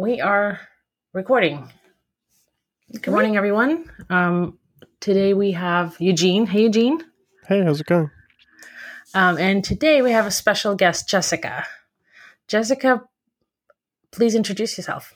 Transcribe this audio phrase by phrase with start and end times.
[0.00, 0.58] we are
[1.12, 1.70] recording.
[3.02, 3.84] Good morning, everyone.
[4.08, 4.58] Um,
[4.98, 6.46] today we have Eugene.
[6.46, 7.04] Hey, Eugene.
[7.46, 8.10] Hey, how's it going?
[9.12, 11.66] Um, and today we have a special guest, Jessica.
[12.48, 13.04] Jessica,
[14.10, 15.12] please introduce yourself.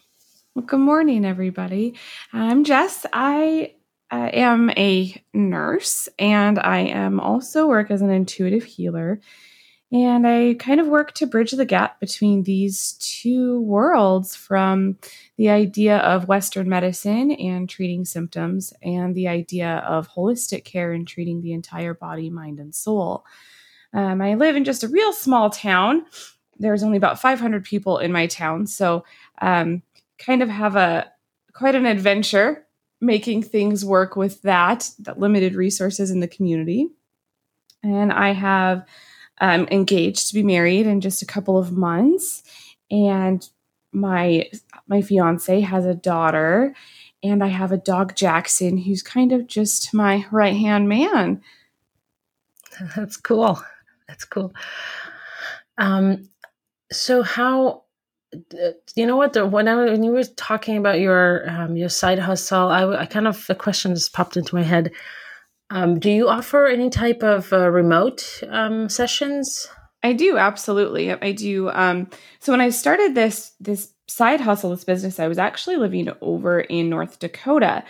[0.54, 1.94] Well, good morning, everybody.
[2.34, 3.06] I'm Jess.
[3.10, 3.72] I
[4.10, 9.22] uh, am a nurse and I am also work as an intuitive healer.
[9.94, 14.98] And I kind of work to bridge the gap between these two worlds from
[15.36, 21.06] the idea of Western medicine and treating symptoms and the idea of holistic care and
[21.06, 23.24] treating the entire body, mind, and soul.
[23.92, 26.06] Um, I live in just a real small town.
[26.58, 28.66] There's only about 500 people in my town.
[28.66, 29.04] So,
[29.40, 29.80] um,
[30.18, 31.08] kind of have a
[31.52, 32.66] quite an adventure
[33.00, 36.88] making things work with that, that limited resources in the community.
[37.84, 38.84] And I have
[39.40, 42.42] um, engaged to be married in just a couple of months,
[42.90, 43.48] and
[43.92, 44.48] my
[44.86, 46.74] my fiance has a daughter,
[47.22, 51.42] and I have a dog Jackson who's kind of just my right hand man.
[52.96, 53.62] That's cool.
[54.08, 54.54] That's cool.
[55.78, 56.28] Um,
[56.92, 57.84] so how?
[58.96, 59.32] You know what?
[59.32, 63.06] The, when I when you were talking about your um, your side hustle, I, I
[63.06, 64.92] kind of the question just popped into my head.
[65.70, 69.66] Um, do you offer any type of uh, remote um, sessions?
[70.02, 71.12] I do absolutely.
[71.12, 71.70] I do.
[71.70, 76.10] Um, so when I started this this side hustle, this business, I was actually living
[76.20, 77.84] over in North Dakota,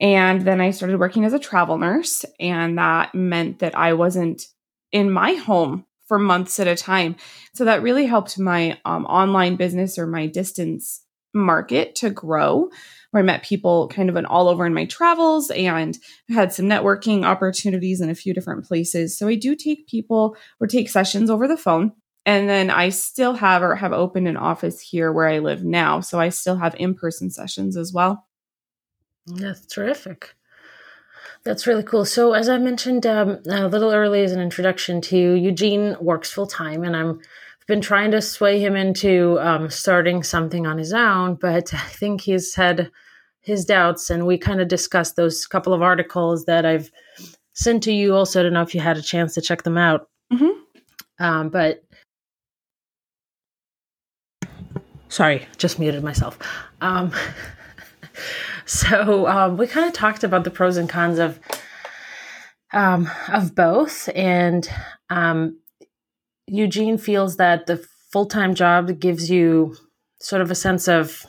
[0.00, 4.46] and then I started working as a travel nurse, and that meant that I wasn't
[4.90, 7.14] in my home for months at a time.
[7.54, 12.68] So that really helped my um, online business or my distance market to grow
[13.10, 16.66] where I met people kind of an all over in my travels and had some
[16.66, 19.18] networking opportunities in a few different places.
[19.18, 21.92] So I do take people or take sessions over the phone.
[22.26, 26.00] And then I still have or have opened an office here where I live now.
[26.00, 28.26] So I still have in person sessions as well.
[29.26, 30.34] That's terrific.
[31.42, 32.04] That's really cool.
[32.04, 36.30] So, as I mentioned um, a little early as an introduction to you, Eugene works
[36.30, 37.20] full time, and I'm
[37.70, 42.20] been trying to sway him into um, starting something on his own, but I think
[42.20, 42.90] he's had
[43.40, 46.90] his doubts, and we kind of discussed those couple of articles that I've
[47.54, 48.14] sent to you.
[48.14, 51.24] Also, I don't know if you had a chance to check them out, mm-hmm.
[51.24, 51.82] um, but
[55.08, 56.38] sorry, just muted myself.
[56.82, 57.12] Um,
[58.66, 61.38] so um, we kind of talked about the pros and cons of
[62.72, 64.68] um, of both, and
[65.08, 65.59] um,
[66.50, 67.76] Eugene feels that the
[68.10, 69.76] full time job gives you
[70.18, 71.24] sort of a sense of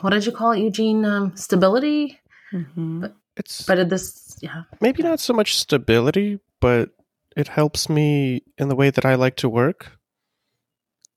[0.00, 1.04] what did you call it, Eugene?
[1.04, 2.18] Um, stability.
[2.52, 3.00] Mm-hmm.
[3.00, 6.90] But, it's but this, yeah, maybe not so much stability, but
[7.36, 9.98] it helps me in the way that I like to work.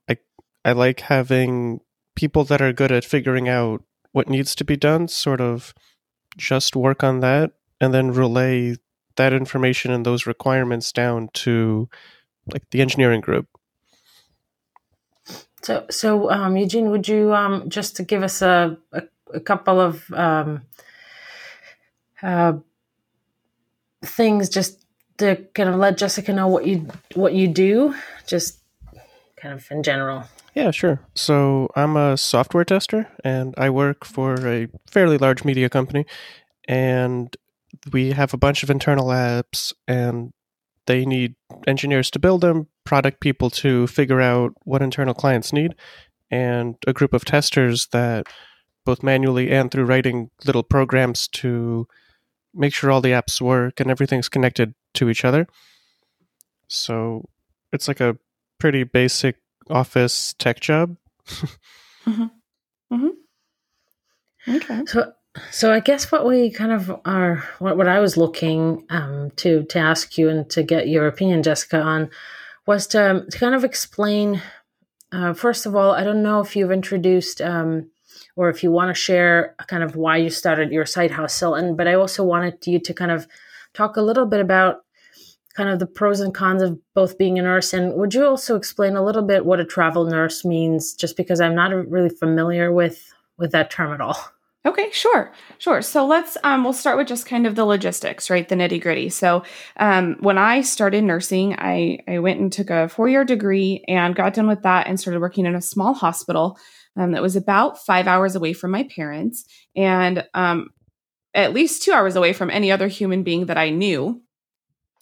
[0.09, 0.17] I
[0.65, 1.79] I like having
[2.15, 5.73] people that are good at figuring out what needs to be done, sort of
[6.38, 8.75] just work on that, and then relay
[9.15, 11.89] that information and those requirements down to
[12.52, 13.48] like the engineering group.
[15.62, 19.80] So, so um, Eugene, would you um, just to give us a, a, a couple
[19.80, 20.64] of um,
[22.22, 22.54] uh,
[24.04, 24.86] things, just
[25.18, 27.96] to kind of let Jessica know what you what you do,
[28.28, 28.60] just
[29.38, 30.24] kind of in general.
[30.56, 31.00] Yeah, sure.
[31.16, 36.06] So I'm a software tester, and I work for a fairly large media company,
[36.68, 37.36] and
[37.92, 40.31] we have a bunch of internal apps, and
[40.85, 41.35] they need
[41.67, 45.75] engineers to build them, product people to figure out what internal clients need,
[46.29, 48.27] and a group of testers that
[48.85, 51.88] both manually and through writing little programs to
[52.53, 55.47] make sure all the apps work and everything's connected to each other.
[56.67, 57.29] So
[57.71, 58.17] it's like a
[58.59, 59.38] pretty basic
[59.69, 60.97] office tech job.
[62.05, 62.25] mm-hmm.
[62.91, 64.55] Mm-hmm.
[64.55, 64.81] Okay.
[64.85, 65.13] So
[65.49, 69.63] so I guess what we kind of are, what, what I was looking um, to
[69.63, 72.09] to ask you and to get your opinion, Jessica, on
[72.66, 74.41] was to, to kind of explain.
[75.11, 77.89] Uh, first of all, I don't know if you've introduced um,
[78.35, 81.75] or if you want to share kind of why you started your side hustle, and
[81.77, 83.27] but I also wanted you to kind of
[83.74, 84.86] talk a little bit about
[85.56, 87.74] kind of the pros and cons of both being a nurse.
[87.74, 90.94] And would you also explain a little bit what a travel nurse means?
[90.94, 94.32] Just because i'm not really familiar with with that term at all
[94.65, 95.81] Okay, sure, sure.
[95.81, 98.48] So let's um, we'll start with just kind of the logistics, right?
[98.48, 99.10] The nitty gritty.
[99.10, 99.44] So
[99.75, 104.15] um, when I started nursing, I I went and took a four year degree and
[104.15, 106.57] got done with that and started working in a small hospital
[106.95, 109.44] um, that was about five hours away from my parents
[109.75, 110.69] and um,
[111.33, 114.21] at least two hours away from any other human being that I knew.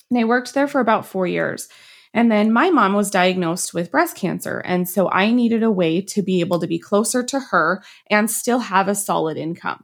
[0.09, 1.69] And I worked there for about four years.
[2.13, 4.59] And then my mom was diagnosed with breast cancer.
[4.65, 8.29] And so I needed a way to be able to be closer to her and
[8.29, 9.83] still have a solid income.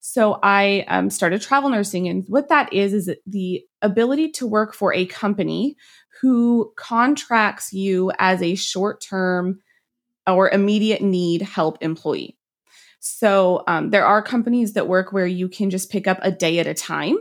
[0.00, 2.06] So I um, started travel nursing.
[2.06, 5.76] And what that is, is the ability to work for a company
[6.20, 9.60] who contracts you as a short term
[10.26, 12.38] or immediate need help employee.
[13.00, 16.58] So um, there are companies that work where you can just pick up a day
[16.60, 17.18] at a time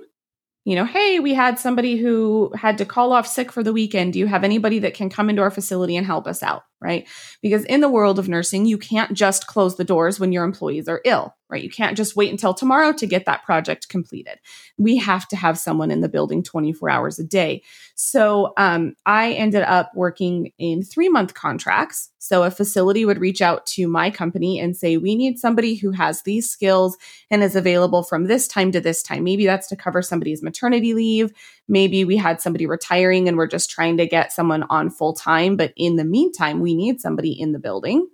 [0.66, 4.14] you know, hey, we had somebody who had to call off sick for the weekend.
[4.14, 6.64] Do you have anybody that can come into our facility and help us out?
[6.82, 7.08] Right.
[7.42, 10.88] Because in the world of nursing, you can't just close the doors when your employees
[10.88, 11.64] are ill, right?
[11.64, 14.40] You can't just wait until tomorrow to get that project completed.
[14.78, 17.64] We have to have someone in the building 24 hours a day.
[17.96, 22.12] So um, I ended up working in three month contracts.
[22.18, 25.92] So a facility would reach out to my company and say, we need somebody who
[25.92, 26.98] has these skills
[27.30, 29.24] and is available from this time to this time.
[29.24, 31.32] Maybe that's to cover somebody's maternity leave.
[31.68, 35.56] Maybe we had somebody retiring and we're just trying to get someone on full time.
[35.56, 38.08] But in the meantime, we need somebody in the building.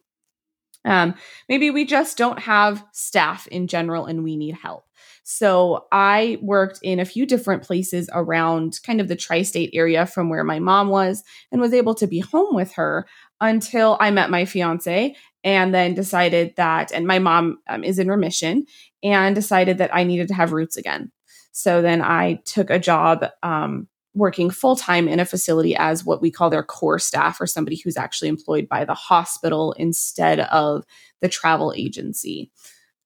[0.86, 1.16] Um,
[1.48, 4.84] maybe we just don't have staff in general and we need help.
[5.24, 10.06] So I worked in a few different places around kind of the tri state area
[10.06, 13.08] from where my mom was and was able to be home with her
[13.40, 18.08] until I met my fiance and then decided that, and my mom um, is in
[18.08, 18.66] remission
[19.04, 21.12] and decided that I needed to have roots again.
[21.52, 26.22] So then I took a job um, working full time in a facility as what
[26.22, 30.84] we call their core staff or somebody who's actually employed by the hospital instead of
[31.22, 32.52] the travel agency.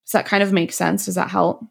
[0.06, 1.06] Does that kind of make sense?
[1.06, 1.64] Does that help?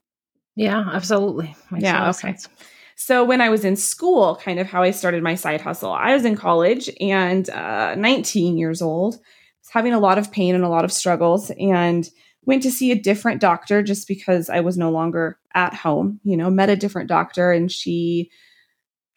[0.56, 1.56] Yeah, absolutely.
[1.70, 2.28] Makes yeah, okay.
[2.28, 2.48] Sense.
[2.96, 6.14] So when I was in school, kind of how I started my side hustle, I
[6.14, 10.64] was in college and uh, 19 years old, was having a lot of pain and
[10.64, 12.08] a lot of struggles, and
[12.46, 16.20] went to see a different doctor just because I was no longer at home.
[16.22, 18.30] You know, met a different doctor, and she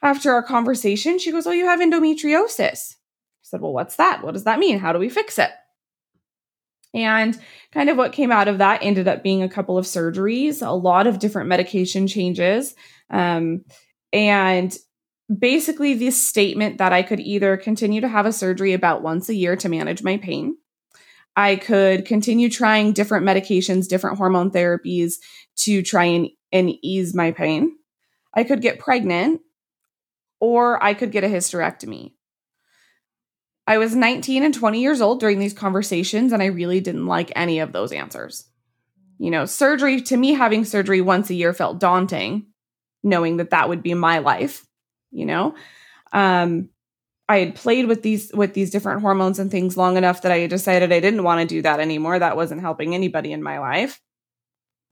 [0.01, 2.93] after our conversation, she goes, Oh, you have endometriosis.
[2.93, 4.23] I said, Well, what's that?
[4.23, 4.79] What does that mean?
[4.79, 5.51] How do we fix it?
[6.93, 7.37] And
[7.71, 10.71] kind of what came out of that ended up being a couple of surgeries, a
[10.71, 12.75] lot of different medication changes.
[13.09, 13.65] Um,
[14.13, 14.75] and
[15.35, 19.35] basically, the statement that I could either continue to have a surgery about once a
[19.35, 20.57] year to manage my pain.
[21.35, 25.15] I could continue trying different medications, different hormone therapies
[25.57, 27.75] to try and, and ease my pain.
[28.33, 29.41] I could get pregnant
[30.39, 32.13] or I could get a hysterectomy.
[33.65, 37.31] I was 19 and 20 years old during these conversations, and I really didn't like
[37.35, 38.47] any of those answers.
[39.19, 42.47] You know, surgery, to me, having surgery once a year felt daunting,
[43.03, 44.65] knowing that that would be my life,
[45.11, 45.55] you know?
[46.13, 46.69] Um,
[47.29, 50.47] I had played with these with these different hormones and things long enough that I
[50.47, 52.17] decided I didn't want to do that anymore.
[52.17, 53.99] That wasn't helping anybody in my life.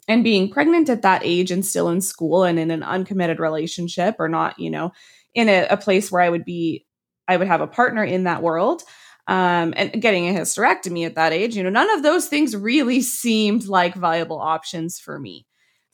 [0.08, 4.18] And being pregnant at that age and still in school and in an uncommitted relationship
[4.20, 4.92] or not, you know,
[5.36, 6.86] in a, a place where I would be,
[7.28, 8.82] I would have a partner in that world.
[9.28, 13.02] Um, and getting a hysterectomy at that age, you know, none of those things really
[13.02, 15.46] seemed like viable options for me.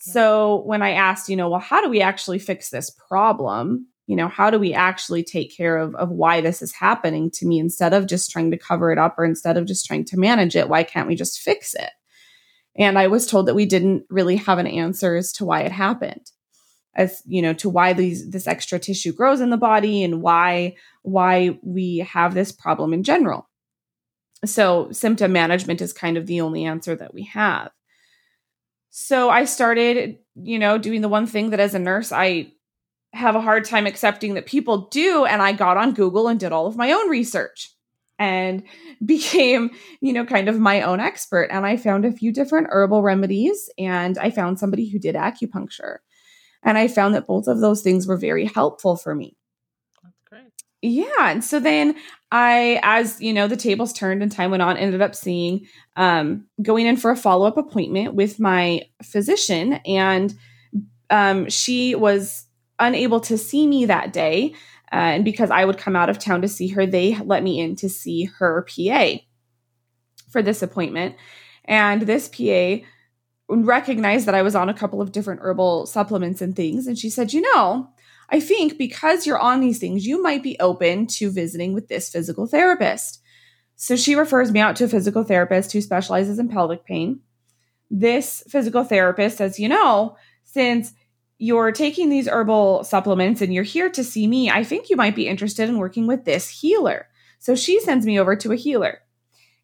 [0.05, 0.13] Yeah.
[0.13, 3.88] So when I asked, you know, well, how do we actually fix this problem?
[4.07, 7.45] You know, how do we actually take care of, of why this is happening to
[7.45, 10.19] me instead of just trying to cover it up or instead of just trying to
[10.19, 10.67] manage it?
[10.67, 11.91] Why can't we just fix it?
[12.75, 15.71] And I was told that we didn't really have an answer as to why it
[15.71, 16.31] happened
[16.95, 20.75] as you know to why these this extra tissue grows in the body and why
[21.03, 23.47] why we have this problem in general
[24.45, 27.71] so symptom management is kind of the only answer that we have
[28.89, 32.51] so i started you know doing the one thing that as a nurse i
[33.13, 36.51] have a hard time accepting that people do and i got on google and did
[36.51, 37.75] all of my own research
[38.21, 38.63] and
[39.05, 41.50] became, you know, kind of my own expert.
[41.51, 45.98] And I found a few different herbal remedies and I found somebody who did acupuncture.
[46.63, 49.36] And I found that both of those things were very helpful for me.
[50.03, 50.51] That's great.
[50.82, 51.30] Yeah.
[51.32, 51.96] And so then
[52.32, 56.46] I, as you know, the tables turned and time went on, ended up seeing, um,
[56.62, 59.74] going in for a follow up appointment with my physician.
[59.86, 60.34] And
[61.10, 62.46] um, she was
[62.80, 64.53] unable to see me that day.
[64.91, 67.60] Uh, and because I would come out of town to see her, they let me
[67.60, 69.15] in to see her PA
[70.30, 71.15] for this appointment.
[71.65, 72.86] And this PA
[73.51, 76.88] recognized that I was on a couple of different herbal supplements and things.
[76.88, 77.89] And she said, You know,
[78.29, 82.10] I think because you're on these things, you might be open to visiting with this
[82.10, 83.22] physical therapist.
[83.75, 87.22] So she refers me out to a physical therapist who specializes in pelvic pain.
[87.89, 90.93] This physical therapist says, You know, since
[91.38, 95.15] you're taking these herbal supplements and you're here to see me, I think you might
[95.15, 97.08] be interested in working with this healer.
[97.39, 99.00] So she sends me over to a healer.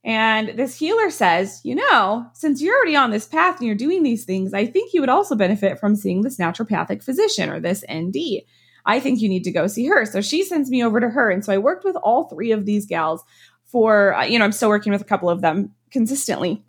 [0.03, 4.03] And this healer says, you know, since you're already on this path and you're doing
[4.03, 7.83] these things, I think you would also benefit from seeing this naturopathic physician or this
[7.91, 8.43] ND.
[8.85, 10.05] I think you need to go see her.
[10.05, 11.29] So she sends me over to her.
[11.29, 13.23] And so I worked with all three of these gals
[13.65, 16.63] for, uh, you know, I'm still working with a couple of them consistently.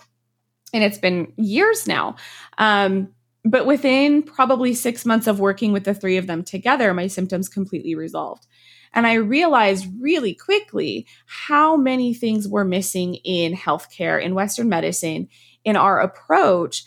[0.74, 2.16] And it's been years now.
[2.58, 3.08] Um,
[3.44, 7.48] but within probably six months of working with the three of them together, my symptoms
[7.48, 8.46] completely resolved.
[8.94, 15.28] And I realized really quickly how many things were missing in healthcare, in Western medicine,
[15.64, 16.84] in our approach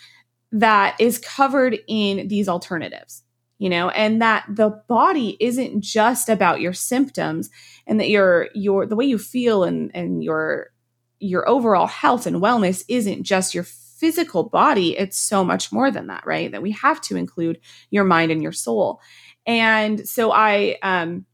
[0.52, 3.24] that is covered in these alternatives
[3.58, 7.50] you know and that the body isn't just about your symptoms
[7.88, 10.72] and that your your the way you feel and and your
[11.20, 14.98] your overall health and wellness isn't just your physical body.
[14.98, 16.52] It's so much more than that right?
[16.52, 17.60] That we have to include
[17.92, 19.00] your mind and your soul.
[19.46, 21.26] And so i um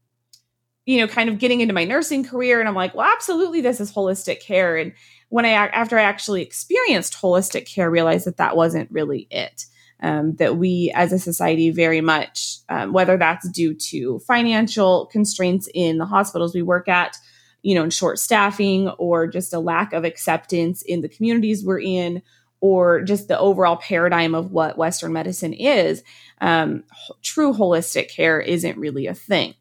[0.88, 3.80] you know kind of getting into my nursing career and i'm like well absolutely this
[3.80, 4.92] is holistic care and
[5.28, 9.66] when i after i actually experienced holistic care realized that that wasn't really it
[10.00, 15.68] um, that we as a society very much, um, whether that's due to financial constraints
[15.74, 17.16] in the hospitals we work at,
[17.62, 21.80] you know, in short staffing or just a lack of acceptance in the communities we're
[21.80, 22.22] in,
[22.60, 26.02] or just the overall paradigm of what Western medicine is,
[26.40, 26.84] um,
[27.22, 29.54] true holistic care isn't really a thing.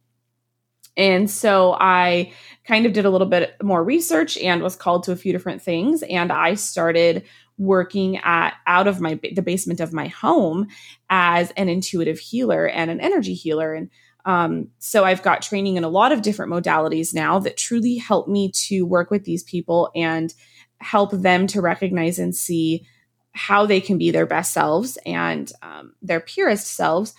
[0.97, 2.33] And so I
[2.65, 5.61] kind of did a little bit more research and was called to a few different
[5.61, 6.03] things.
[6.03, 7.23] And I started
[7.57, 10.67] working at out of my the basement of my home
[11.09, 13.89] as an intuitive healer and an energy healer and
[14.27, 18.27] um, so I've got training in a lot of different modalities now that truly help
[18.27, 20.33] me to work with these people and
[20.81, 22.85] help them to recognize and see
[23.31, 27.13] how they can be their best selves and um, their purest selves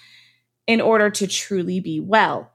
[0.66, 2.52] in order to truly be well.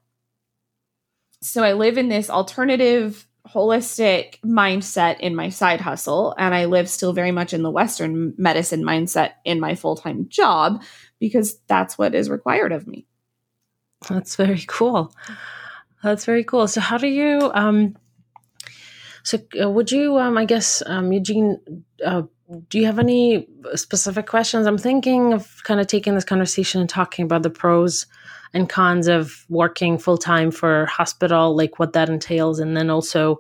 [1.43, 6.89] So I live in this alternative holistic mindset in my side hustle and I live
[6.89, 10.81] still very much in the western medicine mindset in my full-time job
[11.19, 13.05] because that's what is required of me.
[14.09, 15.13] That's very cool.
[16.01, 16.69] That's very cool.
[16.69, 17.97] So how do you um
[19.23, 21.57] so uh, would you um I guess um Eugene
[22.05, 22.23] uh,
[22.69, 24.65] do you have any specific questions?
[24.65, 28.05] I'm thinking of kind of taking this conversation and talking about the pros
[28.53, 33.39] and cons of working full time for hospital, like what that entails, and then also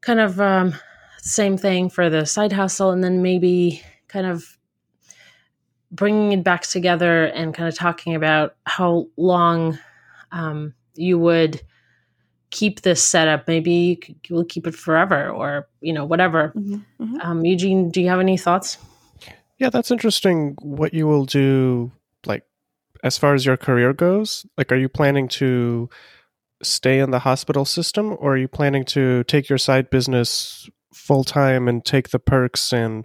[0.00, 0.74] kind of um,
[1.18, 4.56] same thing for the side hustle, and then maybe kind of
[5.90, 9.78] bringing it back together and kind of talking about how long
[10.30, 11.60] um, you would
[12.50, 13.46] keep this setup.
[13.48, 16.52] Maybe you will keep it forever, or you know whatever.
[16.56, 16.74] Mm-hmm.
[17.02, 17.20] Mm-hmm.
[17.20, 18.78] Um, Eugene, do you have any thoughts?
[19.58, 20.56] Yeah, that's interesting.
[20.62, 21.92] What you will do,
[22.26, 22.44] like
[23.02, 25.88] as far as your career goes, like, are you planning to
[26.62, 31.24] stay in the hospital system, or are you planning to take your side business full
[31.24, 33.04] time and take the perks and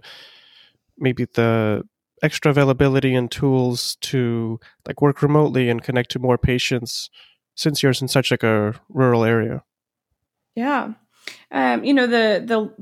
[0.98, 1.82] maybe the
[2.22, 7.10] extra availability and tools to like work remotely and connect to more patients
[7.56, 9.62] since you're in such like a rural area
[10.54, 10.92] yeah
[11.50, 12.72] um, you know the the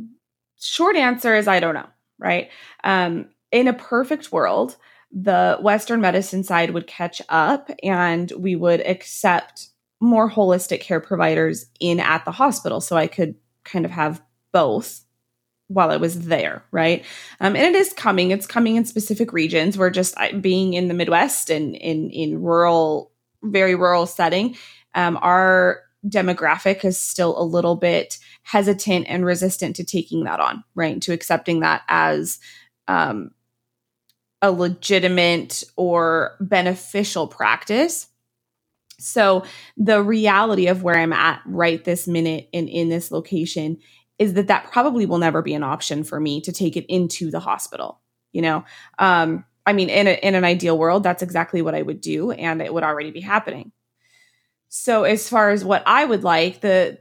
[0.61, 1.88] short answer is i don't know
[2.19, 2.50] right
[2.85, 4.76] um, in a perfect world
[5.14, 9.69] the Western medicine side would catch up and we would accept
[10.00, 12.81] more holistic care providers in at the hospital.
[12.81, 14.21] So I could kind of have
[14.52, 15.04] both
[15.69, 17.04] while I was there, right?
[17.40, 18.33] Um, and it is coming.
[18.33, 19.78] It's coming in specific regions.
[19.78, 23.12] We're just being in the Midwest and in in rural,
[23.44, 24.56] very rural setting.
[24.94, 30.64] Um, our demographic is still a little bit hesitant and resistant to taking that on,
[30.74, 31.00] right?
[31.02, 32.38] To accepting that as
[32.88, 33.30] um,
[34.42, 38.08] a legitimate or beneficial practice.
[38.98, 39.44] So
[39.76, 43.78] the reality of where I'm at right this minute and in this location
[44.18, 47.30] is that that probably will never be an option for me to take it into
[47.30, 48.00] the hospital.
[48.32, 48.64] You know,
[48.98, 52.33] um, I mean, in, a, in an ideal world, that's exactly what I would do,
[52.33, 53.73] and it would already be happening.
[54.68, 56.99] So, as far as what I would like, the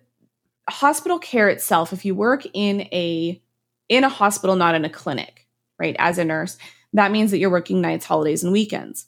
[0.69, 3.41] hospital care itself, if you work in a
[3.89, 6.57] in a hospital, not in a clinic, right, as a nurse,
[6.93, 9.07] that means that you're working nights, holidays, and weekends.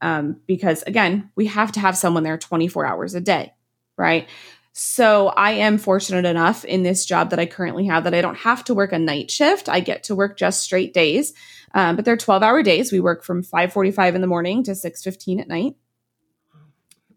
[0.00, 3.52] Um, because again, we have to have someone there 24 hours a day,
[3.96, 4.28] right?
[4.72, 8.38] So I am fortunate enough in this job that I currently have that I don't
[8.38, 9.68] have to work a night shift.
[9.68, 11.34] I get to work just straight days,
[11.74, 12.90] um, but they're 12 hour days.
[12.90, 15.74] We work from 5:45 in the morning to 6:15 at night,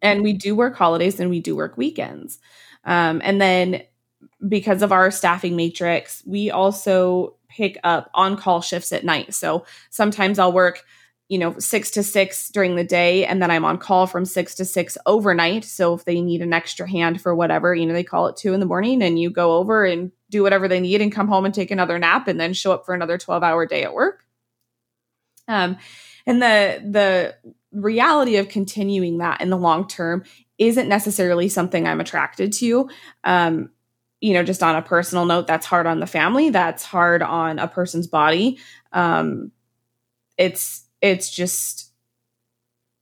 [0.01, 2.39] and we do work holidays and we do work weekends.
[2.83, 3.83] Um, and then
[4.47, 9.33] because of our staffing matrix, we also pick up on call shifts at night.
[9.33, 10.83] So sometimes I'll work,
[11.27, 14.53] you know, six to six during the day, and then I'm on call from six
[14.55, 15.65] to six overnight.
[15.65, 18.53] So if they need an extra hand for whatever, you know, they call it two
[18.53, 21.45] in the morning and you go over and do whatever they need and come home
[21.45, 24.23] and take another nap and then show up for another 12 hour day at work.
[25.47, 25.77] Um,
[26.25, 27.35] and the, the,
[27.75, 30.23] reality of continuing that in the long term
[30.57, 32.89] isn't necessarily something I'm attracted to.
[33.25, 33.69] Um,
[34.21, 36.49] you know, just on a personal note, that's hard on the family.
[36.49, 38.59] That's hard on a person's body.
[38.93, 39.51] Um,
[40.37, 41.91] it's it's just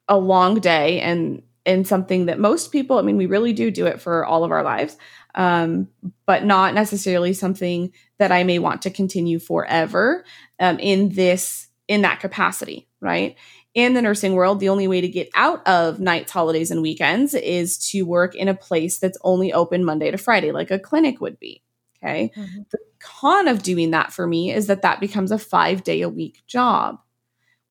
[0.07, 2.97] a long day and and something that most people.
[2.97, 4.97] I mean, we really do do it for all of our lives,
[5.35, 5.87] um,
[6.25, 10.25] but not necessarily something that I may want to continue forever
[10.59, 13.37] um, in this in that capacity, right?
[13.73, 17.33] in the nursing world, the only way to get out of nights, holidays, and weekends
[17.33, 21.19] is to work in a place that's only open Monday to Friday, like a clinic
[21.19, 21.63] would be.
[21.97, 22.31] Okay.
[22.35, 22.61] Mm-hmm.
[22.71, 26.09] The con of doing that for me is that that becomes a five day a
[26.09, 26.99] week job.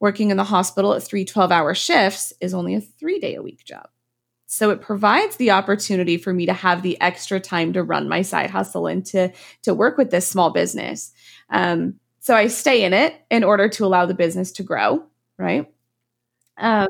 [0.03, 3.43] Working in the hospital at three 12 hour shifts is only a three day a
[3.43, 3.89] week job.
[4.47, 8.23] So it provides the opportunity for me to have the extra time to run my
[8.23, 9.31] side hustle and to,
[9.63, 11.13] to work with this small business.
[11.51, 15.05] Um, so I stay in it in order to allow the business to grow,
[15.39, 15.73] right?
[16.59, 16.89] Um,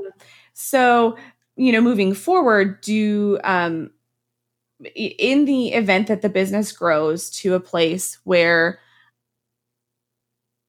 [0.54, 1.18] so,
[1.56, 3.90] you know, moving forward, do um,
[4.96, 8.78] in the event that the business grows to a place where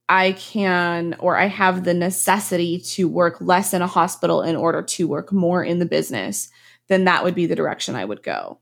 [0.10, 4.82] I can or I have the necessity to work less in a hospital in order
[4.82, 6.50] to work more in the business,
[6.88, 8.60] then that would be the direction I would go.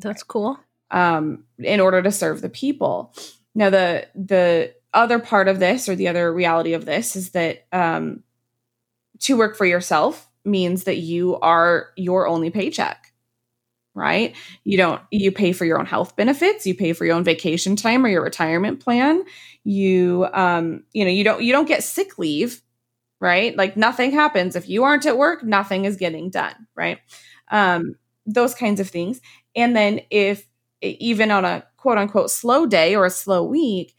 [0.00, 0.58] That's cool.
[0.90, 3.14] Um, in order to serve the people.
[3.54, 7.66] Now, the the other part of this, or the other reality of this, is that
[7.72, 8.22] um,
[9.20, 13.07] to work for yourself means that you are your only paycheck
[13.98, 14.34] right?
[14.64, 17.76] You don't you pay for your own health benefits you pay for your own vacation
[17.76, 19.24] time or your retirement plan.
[19.64, 22.62] You um you know you don't you don't get sick leave
[23.20, 23.56] right?
[23.56, 24.56] Like nothing happens.
[24.56, 26.98] If you aren't at work nothing is getting done right?
[27.50, 29.20] Um those kinds of things.
[29.56, 30.46] And then if
[30.82, 33.94] even on a quote unquote slow day or a slow week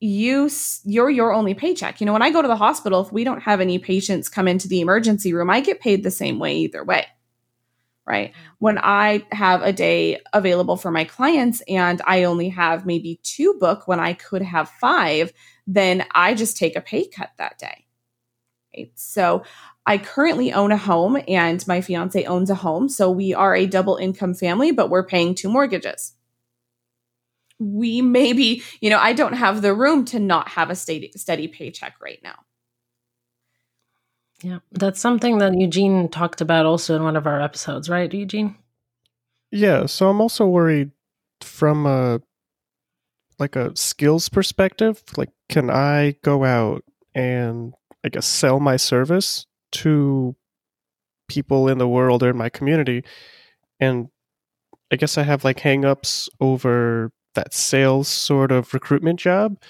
[0.00, 0.50] you
[0.84, 2.00] you're your only paycheck.
[2.00, 4.46] You know, when I go to the hospital, if we don't have any patients come
[4.46, 7.06] into the emergency room, I get paid the same way either way.
[8.06, 8.32] Right.
[8.32, 8.40] Mm-hmm.
[8.58, 13.54] When I have a day available for my clients and I only have maybe two
[13.54, 15.32] book when I could have five,
[15.66, 17.86] then I just take a pay cut that day.
[18.76, 18.92] Right.
[18.94, 19.42] So
[19.86, 22.88] I currently own a home and my fiance owns a home.
[22.88, 26.12] So we are a double income family, but we're paying two mortgages
[27.58, 31.48] we maybe, you know, I don't have the room to not have a steady, steady
[31.48, 32.36] paycheck right now.
[34.46, 38.54] Yeah, that's something that Eugene talked about also in one of our episodes, right, Eugene?
[39.50, 40.92] Yeah, so I'm also worried
[41.40, 42.20] from a
[43.40, 49.46] like a skills perspective, like can I go out and I guess sell my service
[49.72, 50.36] to
[51.26, 53.02] people in the world or in my community
[53.80, 54.10] and
[54.92, 59.60] I guess I have like hangups over that sales sort of recruitment job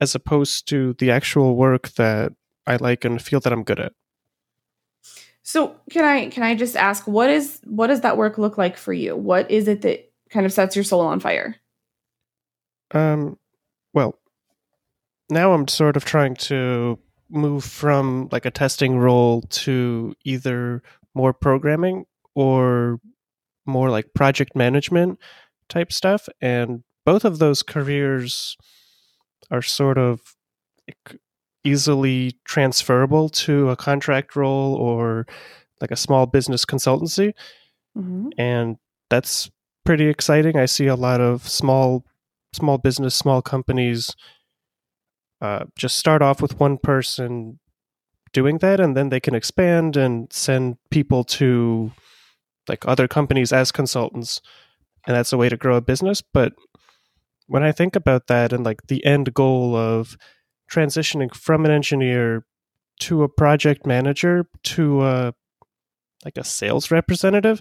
[0.00, 2.32] as opposed to the actual work that
[2.66, 3.92] I like and feel that I'm good at.
[5.44, 8.78] So can I can I just ask what is what does that work look like
[8.78, 9.14] for you?
[9.14, 11.56] What is it that kind of sets your soul on fire?
[12.92, 13.38] Um
[13.92, 14.18] well,
[15.30, 20.82] now I'm sort of trying to move from like a testing role to either
[21.14, 22.98] more programming or
[23.66, 25.18] more like project management
[25.68, 28.56] type stuff and both of those careers
[29.50, 30.36] are sort of
[31.64, 35.26] easily transferable to a contract role or
[35.80, 37.32] like a small business consultancy.
[37.96, 38.28] Mm-hmm.
[38.38, 38.76] And
[39.10, 39.50] that's
[39.84, 40.56] pretty exciting.
[40.56, 42.04] I see a lot of small
[42.52, 44.14] small business, small companies
[45.40, 47.58] uh, just start off with one person
[48.32, 51.92] doing that and then they can expand and send people to
[52.68, 54.40] like other companies as consultants
[55.06, 56.52] and that's a way to grow a business but
[57.46, 60.16] when I think about that and like the end goal of
[60.74, 62.44] transitioning from an engineer
[63.00, 65.34] to a project manager to a
[66.24, 67.60] like a sales representative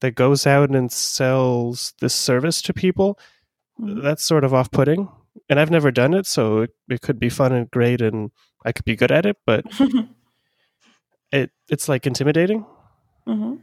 [0.00, 3.18] that goes out and sells this service to people,
[3.80, 4.02] mm-hmm.
[4.02, 5.08] that's sort of off putting.
[5.48, 8.30] And I've never done it, so it, it could be fun and great and
[8.64, 9.64] I could be good at it, but
[11.32, 12.66] it it's like intimidating.
[13.26, 13.54] Mm-hmm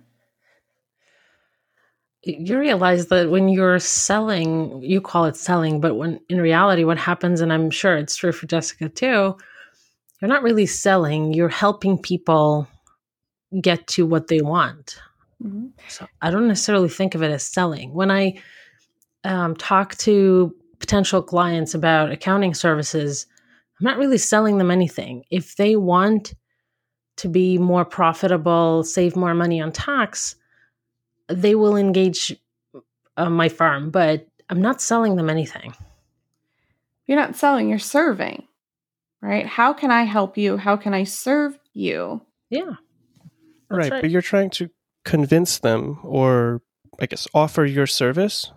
[2.24, 6.98] you realize that when you're selling, you call it selling, but when in reality, what
[6.98, 9.36] happens, and I'm sure it's true for Jessica too,
[10.22, 12.68] you're not really selling, you're helping people
[13.60, 15.00] get to what they want.
[15.44, 15.68] Mm-hmm.
[15.88, 17.94] So I don't necessarily think of it as selling.
[17.94, 18.40] When I
[19.24, 23.26] um, talk to potential clients about accounting services,
[23.80, 25.24] I'm not really selling them anything.
[25.32, 26.36] If they want
[27.18, 30.36] to be more profitable, save more money on tax,
[31.34, 32.36] they will engage
[33.18, 35.74] uh, my firm, but I'm not selling them anything.
[37.08, 38.48] You're not selling, you're serving,
[39.22, 39.46] right?
[39.46, 40.58] How can I help you?
[40.58, 42.22] How can I serve you?
[42.50, 42.76] Yeah.
[43.70, 44.70] Right, right, but you're trying to
[45.06, 46.62] convince them or
[47.00, 48.52] I guess offer your service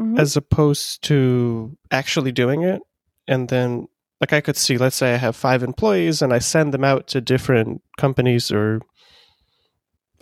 [0.00, 0.18] mm-hmm.
[0.18, 2.82] as opposed to actually doing it
[3.28, 3.88] and then
[4.20, 7.06] like I could see let's say I have 5 employees and I send them out
[7.08, 8.80] to different companies or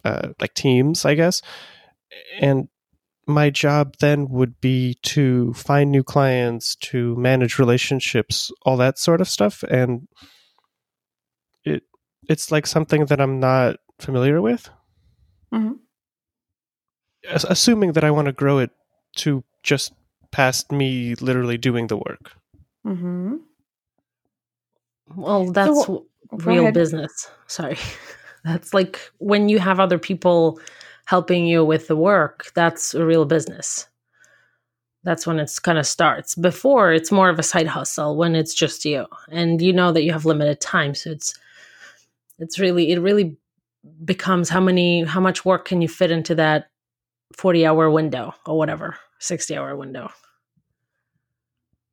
[0.05, 1.43] uh, like teams, I guess.
[2.41, 2.69] And
[3.27, 9.21] my job then would be to find new clients, to manage relationships, all that sort
[9.21, 9.63] of stuff.
[9.65, 10.09] And
[11.65, 11.85] it
[12.29, 14.69] it's like something that I'm not familiar with.
[15.53, 15.73] Mm-hmm.
[17.29, 18.71] Assuming that I want to grow it
[19.17, 19.93] to just
[20.31, 22.33] past me literally doing the work.
[22.87, 23.37] Mm-hmm.
[25.17, 27.29] Well, that's so, real business.
[27.47, 27.77] Sorry.
[28.45, 30.61] That's like when you have other people
[31.05, 33.87] helping you with the work, that's a real business.
[35.03, 36.35] That's when it's kind of starts.
[36.35, 40.05] Before, it's more of a side hustle when it's just you and you know that
[40.05, 40.95] you have limited time.
[40.95, 41.35] So it's,
[42.39, 43.37] it's really, it really
[44.05, 46.71] becomes how many, how much work can you fit into that
[47.37, 50.11] 40 hour window or whatever, 60 hour window.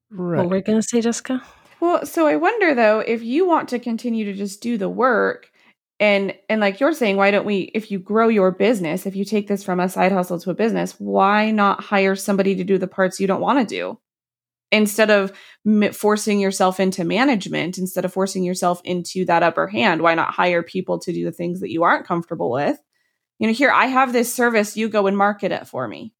[0.09, 0.39] Right.
[0.39, 1.41] What were you going to say, Jessica?
[1.79, 5.51] Well, so I wonder though, if you want to continue to just do the work,
[5.99, 9.25] and and like you're saying why don't we if you grow your business if you
[9.25, 12.77] take this from a side hustle to a business why not hire somebody to do
[12.77, 13.99] the parts you don't want to do?
[14.69, 15.31] Instead of
[15.93, 20.61] forcing yourself into management instead of forcing yourself into that upper hand why not hire
[20.61, 22.77] people to do the things that you aren't comfortable with?
[23.39, 26.13] You know here i have this service you go and market it for me.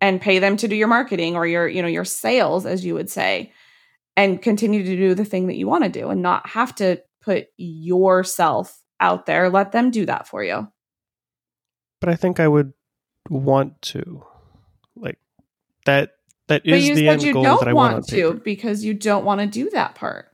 [0.00, 2.94] And pay them to do your marketing or your you know your sales as you
[2.94, 3.52] would say
[4.16, 7.02] and continue to do the thing that you want to do and not have to
[7.24, 9.48] put yourself out there.
[9.48, 10.68] Let them do that for you.
[12.00, 12.72] But I think I would
[13.30, 14.24] want to.
[14.94, 15.18] Like
[15.86, 16.10] that
[16.48, 19.70] that is the end goal that I want to because you don't want to do
[19.70, 20.26] that part.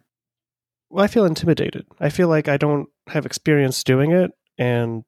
[0.90, 1.86] Well, I feel intimidated.
[2.00, 5.04] I feel like I don't have experience doing it and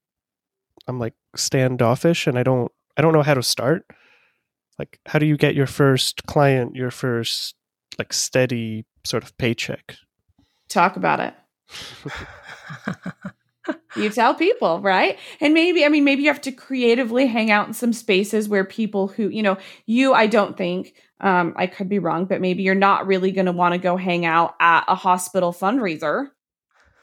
[0.86, 3.84] I'm like standoffish and I don't I don't know how to start.
[4.78, 7.56] Like how do you get your first client, your first
[7.98, 9.96] like steady sort of paycheck?
[10.68, 11.34] Talk about it
[13.96, 15.18] you tell people, right?
[15.40, 18.64] And maybe, I mean, maybe you have to creatively hang out in some spaces where
[18.64, 22.62] people who, you know, you, I don't think, um, I could be wrong, but maybe
[22.62, 26.28] you're not really going to want to go hang out at a hospital fundraiser,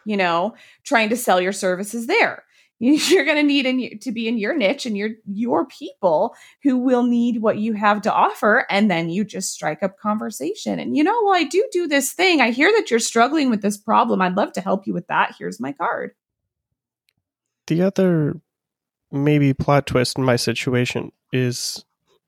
[0.06, 2.44] you know, trying to sell your services there.
[3.10, 6.78] you're going to need in, to be in your niche and your your people who
[6.78, 10.80] will need what you have to offer and then you just strike up conversation.
[10.80, 12.40] And you know well i do do this thing.
[12.40, 14.22] I hear that you're struggling with this problem.
[14.22, 15.36] I'd love to help you with that.
[15.38, 16.12] Here's my card.
[17.68, 18.42] The other
[19.12, 21.84] maybe plot twist in my situation is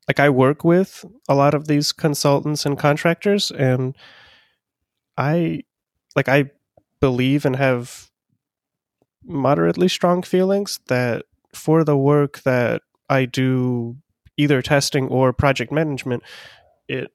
[0.08, 3.96] like i work with a lot of these consultants and contractors and
[5.16, 5.62] i
[6.16, 6.50] like i
[7.00, 8.10] believe and have
[9.24, 13.96] moderately strong feelings that for the work that I do,
[14.36, 16.22] either testing or project management,
[16.88, 17.10] it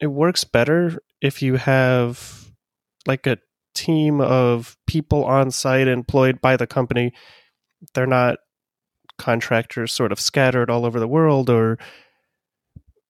[0.00, 2.50] it works better if you have
[3.06, 3.38] like a
[3.74, 7.12] team of people on site employed by the company.
[7.94, 8.38] They're not
[9.18, 11.78] contractors sort of scattered all over the world or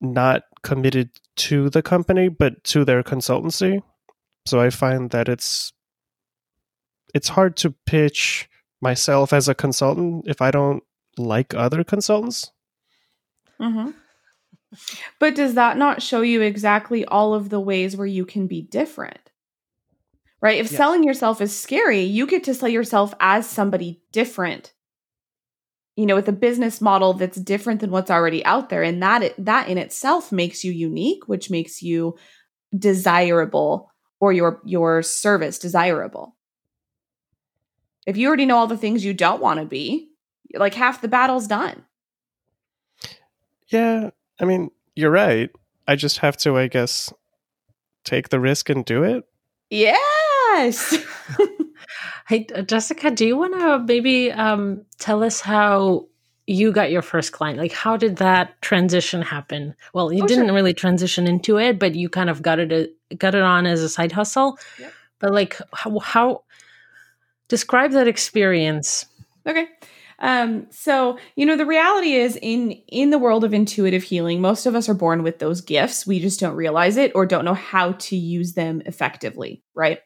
[0.01, 3.83] not committed to the company but to their consultancy.
[4.47, 5.73] So I find that it's
[7.15, 8.49] it's hard to pitch
[8.81, 10.83] myself as a consultant if I don't
[11.17, 12.51] like other consultants.
[13.61, 13.91] Mm-hmm.
[15.19, 18.63] But does that not show you exactly all of the ways where you can be
[18.63, 19.31] different?
[20.41, 20.59] Right?
[20.59, 20.77] If yes.
[20.77, 24.73] selling yourself is scary, you get to sell yourself as somebody different.
[25.95, 29.35] You know, with a business model that's different than what's already out there and that
[29.39, 32.17] that in itself makes you unique, which makes you
[32.77, 36.35] desirable or your your service desirable.
[38.07, 40.09] If you already know all the things you don't want to be,
[40.55, 41.85] like half the battle's done.
[43.69, 44.11] Yeah,
[44.41, 45.51] I mean, you're right.
[45.89, 47.13] I just have to, I guess,
[48.05, 49.25] take the risk and do it.
[49.71, 50.97] Yes.
[52.29, 56.07] hey, uh, Jessica, do you want to maybe um, tell us how
[56.47, 57.59] you got your first client?
[57.59, 59.75] Like, how did that transition happen?
[59.95, 60.55] Well, you oh, didn't sure.
[60.55, 63.83] really transition into it, but you kind of got it uh, got it on as
[63.83, 64.59] a side hustle.
[64.79, 64.93] Yep.
[65.19, 66.45] But like, how, how
[67.53, 69.05] Describe that experience.
[69.47, 69.69] Okay.
[70.21, 74.65] Um, so you know the reality is in in the world of intuitive healing, most
[74.65, 76.07] of us are born with those gifts.
[76.07, 79.99] We just don't realize it or don't know how to use them effectively, right?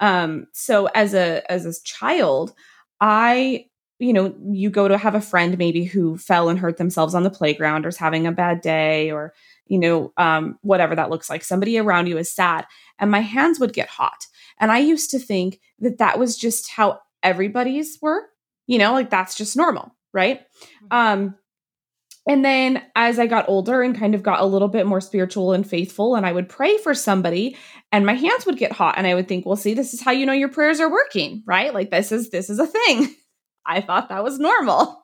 [0.00, 2.52] Um, so as a as a child,
[3.00, 3.66] I
[4.00, 7.22] you know you go to have a friend maybe who fell and hurt themselves on
[7.22, 9.34] the playground or is having a bad day or
[9.68, 11.44] you know um, whatever that looks like.
[11.44, 12.66] Somebody around you is sad,
[12.98, 14.26] and my hands would get hot
[14.60, 18.22] and I used to think that that was just how everybody's were,
[18.66, 20.40] you know, like that's just normal, right?
[20.40, 20.96] Mm-hmm.
[20.96, 21.34] Um,
[22.28, 25.54] and then as I got older and kind of got a little bit more spiritual
[25.54, 27.56] and faithful, and I would pray for somebody
[27.90, 28.96] and my hands would get hot.
[28.98, 31.42] And I would think, well, see, this is how you know your prayers are working,
[31.46, 31.72] right?
[31.72, 33.14] Like this is this is a thing.
[33.66, 35.02] I thought that was normal.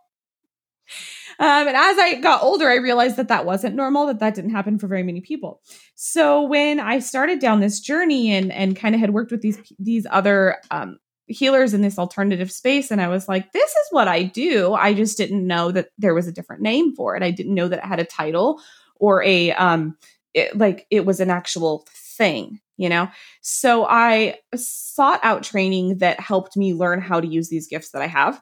[1.38, 4.50] Um, and as I got older, I realized that that wasn't normal, that that didn't
[4.50, 5.60] happen for very many people.
[5.94, 9.58] So when I started down this journey and and kind of had worked with these
[9.78, 14.08] these other um, healers in this alternative space, and I was like, this is what
[14.08, 14.74] I do.
[14.74, 17.22] I just didn't know that there was a different name for it.
[17.22, 18.60] I didn't know that it had a title
[18.96, 19.96] or a um,
[20.34, 23.08] it, like it was an actual thing you know
[23.40, 28.02] so i sought out training that helped me learn how to use these gifts that
[28.02, 28.40] i have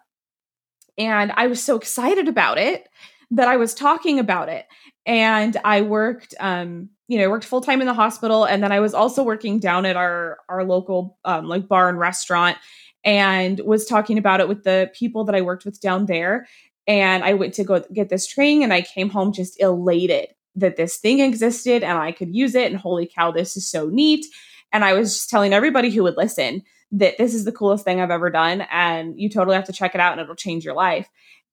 [0.99, 2.89] and I was so excited about it
[3.31, 4.67] that I was talking about it.
[5.07, 8.73] And I worked, um, you know, I worked full time in the hospital, and then
[8.73, 12.57] I was also working down at our our local um, like bar and restaurant,
[13.05, 16.47] and was talking about it with the people that I worked with down there.
[16.87, 20.77] And I went to go get this training, and I came home just elated that
[20.77, 22.71] this thing existed and I could use it.
[22.71, 24.25] And holy cow, this is so neat!
[24.73, 28.01] And I was just telling everybody who would listen that this is the coolest thing
[28.01, 30.75] I've ever done and you totally have to check it out and it'll change your
[30.75, 31.09] life.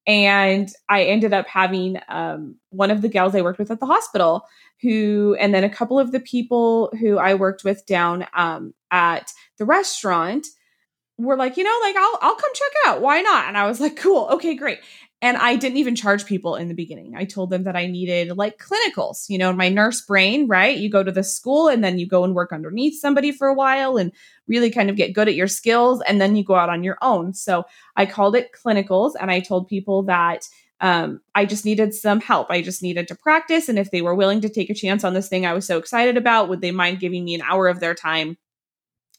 [0.06, 3.86] And I ended up having um, one of the gals I worked with at the
[3.86, 4.46] hospital
[4.82, 9.30] who, and then a couple of the people who I worked with down um, at
[9.58, 10.46] the restaurant
[11.18, 13.00] were like, you know, like I'll I'll come check out.
[13.02, 13.46] Why not?
[13.46, 14.78] And I was like, cool, okay, great.
[15.22, 17.14] And I didn't even charge people in the beginning.
[17.14, 20.78] I told them that I needed like clinicals, you know, my nurse brain, right?
[20.78, 23.54] You go to the school and then you go and work underneath somebody for a
[23.54, 24.12] while and
[24.48, 26.00] really kind of get good at your skills.
[26.06, 27.34] And then you go out on your own.
[27.34, 27.64] So
[27.96, 30.48] I called it clinicals and I told people that
[30.80, 32.50] um, I just needed some help.
[32.50, 33.68] I just needed to practice.
[33.68, 35.76] And if they were willing to take a chance on this thing I was so
[35.76, 38.38] excited about, would they mind giving me an hour of their time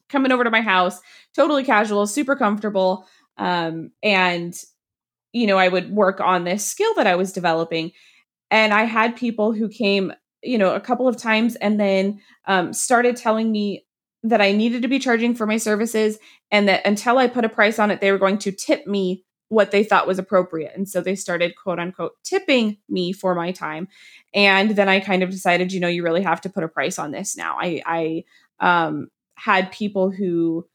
[0.10, 1.00] coming over to my house?
[1.36, 3.06] Totally casual, super comfortable.
[3.38, 4.56] Um, and
[5.34, 7.91] you know, I would work on this skill that I was developing.
[8.50, 10.12] And I had people who came,
[10.44, 13.86] you know, a couple of times and then um, started telling me
[14.24, 16.20] that I needed to be charging for my services
[16.52, 19.24] and that until I put a price on it, they were going to tip me
[19.48, 20.72] what they thought was appropriate.
[20.76, 23.88] And so they started quote unquote tipping me for my time.
[24.34, 26.98] And then I kind of decided, you know, you really have to put a price
[26.98, 27.58] on this now.
[27.60, 28.24] I, I
[28.60, 30.65] um, had people who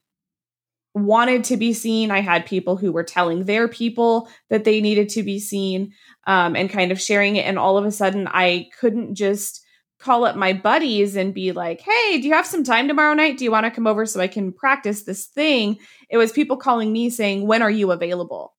[0.97, 2.11] wanted to be seen.
[2.11, 5.93] I had people who were telling their people that they needed to be seen
[6.27, 7.45] um, and kind of sharing it.
[7.45, 9.63] And all of a sudden, I couldn't just
[9.99, 13.37] call up my buddies and be like, hey, do you have some time tomorrow night?
[13.37, 15.79] Do you want to come over so I can practice this thing?
[16.09, 18.55] It was people calling me saying, when are you available?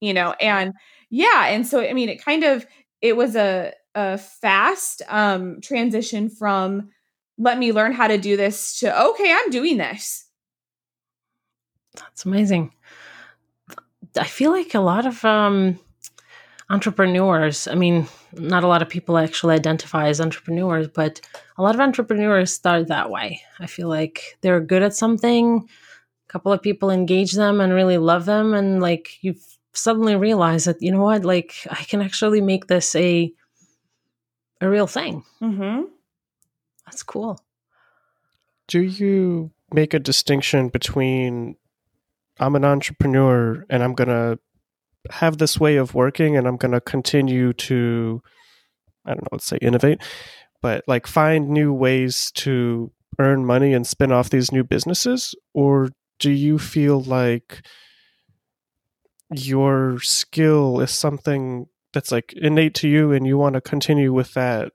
[0.00, 0.72] You know, and
[1.10, 1.46] yeah.
[1.48, 2.66] And so, I mean, it kind of,
[3.00, 6.90] it was a, a fast um, transition from
[7.36, 10.28] let me learn how to do this to, okay, I'm doing this
[11.96, 12.72] that's amazing.
[14.18, 15.78] I feel like a lot of um,
[16.70, 21.20] entrepreneurs, I mean, not a lot of people actually identify as entrepreneurs, but
[21.56, 23.42] a lot of entrepreneurs start that way.
[23.60, 25.68] I feel like they're good at something,
[26.28, 29.34] a couple of people engage them and really love them, and like you
[29.74, 33.32] suddenly realize that, you know what, like I can actually make this a
[34.60, 35.24] a real thing.
[35.40, 35.82] Mm-hmm.
[36.86, 37.40] That's cool.
[38.68, 41.56] Do you make a distinction between
[42.40, 44.38] I'm an entrepreneur and I'm going to
[45.10, 48.22] have this way of working and I'm going to continue to,
[49.04, 50.00] I don't know, let's say innovate,
[50.60, 55.34] but like find new ways to earn money and spin off these new businesses?
[55.54, 57.66] Or do you feel like
[59.30, 64.34] your skill is something that's like innate to you and you want to continue with
[64.34, 64.72] that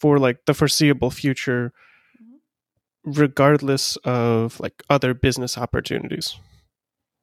[0.00, 1.72] for like the foreseeable future?
[3.04, 6.36] Regardless of like other business opportunities?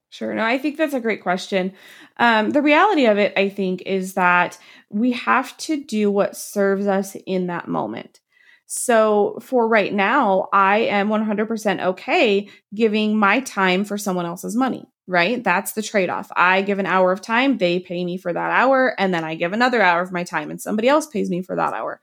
[0.09, 0.33] Sure.
[0.33, 1.73] No, I think that's a great question.
[2.17, 4.57] Um, the reality of it, I think, is that
[4.89, 8.21] we have to do what serves us in that moment.
[8.67, 14.85] So for right now, I am 100% okay giving my time for someone else's money,
[15.07, 15.41] right?
[15.41, 16.29] That's the trade off.
[16.35, 19.35] I give an hour of time, they pay me for that hour, and then I
[19.35, 22.01] give another hour of my time and somebody else pays me for that hour.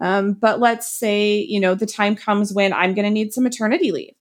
[0.00, 3.44] Um, but let's say, you know, the time comes when I'm going to need some
[3.44, 4.14] maternity leave,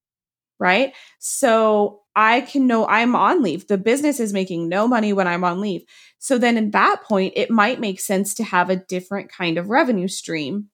[0.60, 0.94] right?
[1.20, 3.68] So I can know I'm on leave.
[3.68, 5.84] The business is making no money when I'm on leave.
[6.18, 9.70] So then in that point, it might make sense to have a different kind of
[9.70, 10.70] revenue stream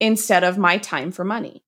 [0.00, 1.62] instead of my time for money,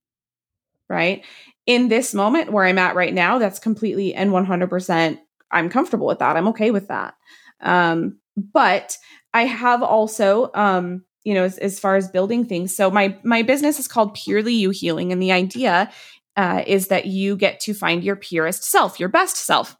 [0.88, 1.24] right?
[1.66, 5.18] In this moment where I'm at right now, that's completely and 100%,
[5.50, 6.36] I'm comfortable with that.
[6.36, 7.14] I'm okay with that.
[7.60, 8.96] Um, but
[9.34, 12.74] I have also, um, you know as, as far as building things.
[12.74, 15.90] So my my business is called purely you healing and the idea
[16.36, 19.76] uh, is that you get to find your purest self, your best self.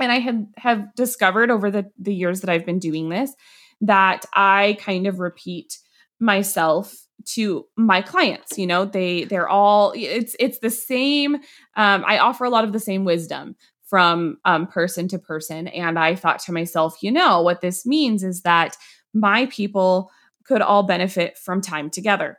[0.00, 3.32] And I have have discovered over the the years that I've been doing this
[3.80, 5.78] that I kind of repeat
[6.20, 8.84] myself to my clients you know?
[8.84, 11.36] They they're all it's it's the same
[11.76, 13.56] um, i offer a lot of the same wisdom
[13.86, 15.68] from um, person to person.
[15.68, 18.76] And i thought to myself you know what this means is that
[19.14, 20.10] my people
[20.48, 22.38] could all benefit from time together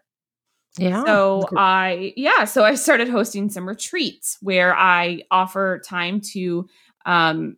[0.77, 1.03] Yeah.
[1.05, 6.67] so I, yeah, so I started hosting some retreats where I offer time to
[7.05, 7.57] um,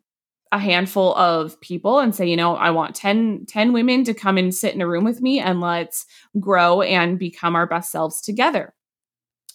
[0.52, 4.38] a handful of people and say, you know, I want 10, 10 women to come
[4.38, 6.06] and sit in a room with me and let's
[6.40, 8.74] grow and become our best selves together.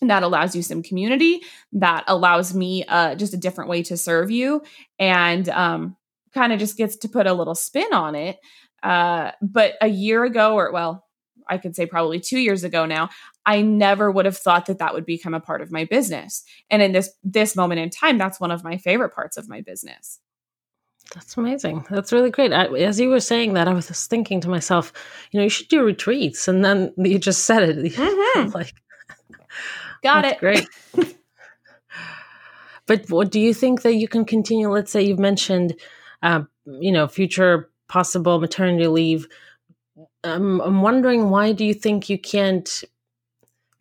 [0.01, 1.41] And that allows you some community.
[1.73, 4.63] That allows me uh, just a different way to serve you
[4.99, 5.97] and um,
[6.33, 8.39] kind of just gets to put a little spin on it.
[8.87, 11.05] Uh, but a year ago, or well,
[11.49, 13.11] I could say probably two years ago now,
[13.45, 16.45] I never would have thought that that would become a part of my business.
[16.71, 19.61] And in this this moment in time, that's one of my favorite parts of my
[19.61, 20.21] business.
[21.15, 21.85] That's amazing.
[21.91, 22.53] That's really great.
[22.53, 24.93] I, as you were saying that, I was just thinking to myself,
[25.31, 27.77] you know, you should do retreats, and then you just said it.
[28.37, 28.55] Mhm.
[28.55, 28.73] like,
[30.03, 30.41] Got that's it.
[30.41, 30.69] Great.
[32.87, 34.69] but what do you think that you can continue?
[34.71, 35.75] Let's say you've mentioned,
[36.23, 39.29] uh, you know, future possible maternity leave.
[40.25, 42.85] Um, I'm wondering why do you think you can't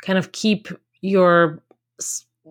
[0.01, 0.67] kind of keep
[1.01, 1.61] your,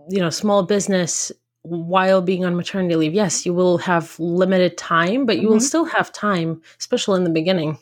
[0.08, 3.14] you know, small business while being on maternity leave?
[3.14, 5.62] Yes, you will have limited time, but you will Mhm.
[5.62, 7.78] still have time, especially in the beginning.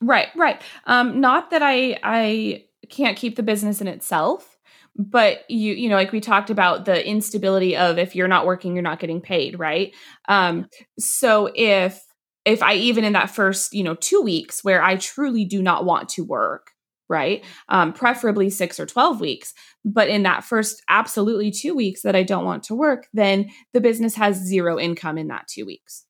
[0.00, 0.60] Right, right.
[0.86, 4.58] Um, not that I I can't keep the business in itself,
[4.96, 8.74] but you you know, like we talked about the instability of if you're not working,
[8.74, 9.94] you're not getting paid, right?
[10.28, 10.66] Um,
[10.98, 12.04] so if
[12.44, 15.84] if I even in that first, you know, two weeks where I truly do not
[15.84, 16.72] want to work,
[17.08, 17.44] right?
[17.68, 19.54] Um, preferably six or 12 weeks.
[19.84, 23.80] But in that first absolutely two weeks that I don't want to work, then the
[23.80, 26.04] business has zero income in that two weeks,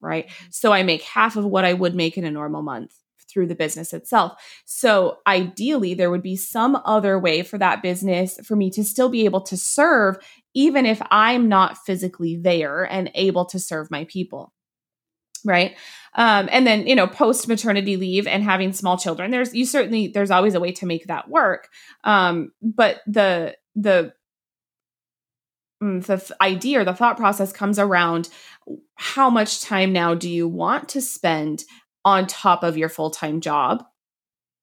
[0.00, 0.30] right?
[0.50, 2.92] So I make half of what I would make in a normal month
[3.28, 4.32] through the business itself.
[4.64, 9.10] So ideally, there would be some other way for that business for me to still
[9.10, 10.16] be able to serve,
[10.54, 14.54] even if I'm not physically there and able to serve my people.
[15.46, 15.76] Right.
[16.16, 20.08] Um, and then, you know, post maternity leave and having small children, there's you certainly
[20.08, 21.68] there's always a way to make that work.
[22.04, 24.12] Um, but the the
[25.82, 28.28] mm, the idea or the thought process comes around
[28.96, 31.64] how much time now do you want to spend
[32.04, 33.84] on top of your full-time job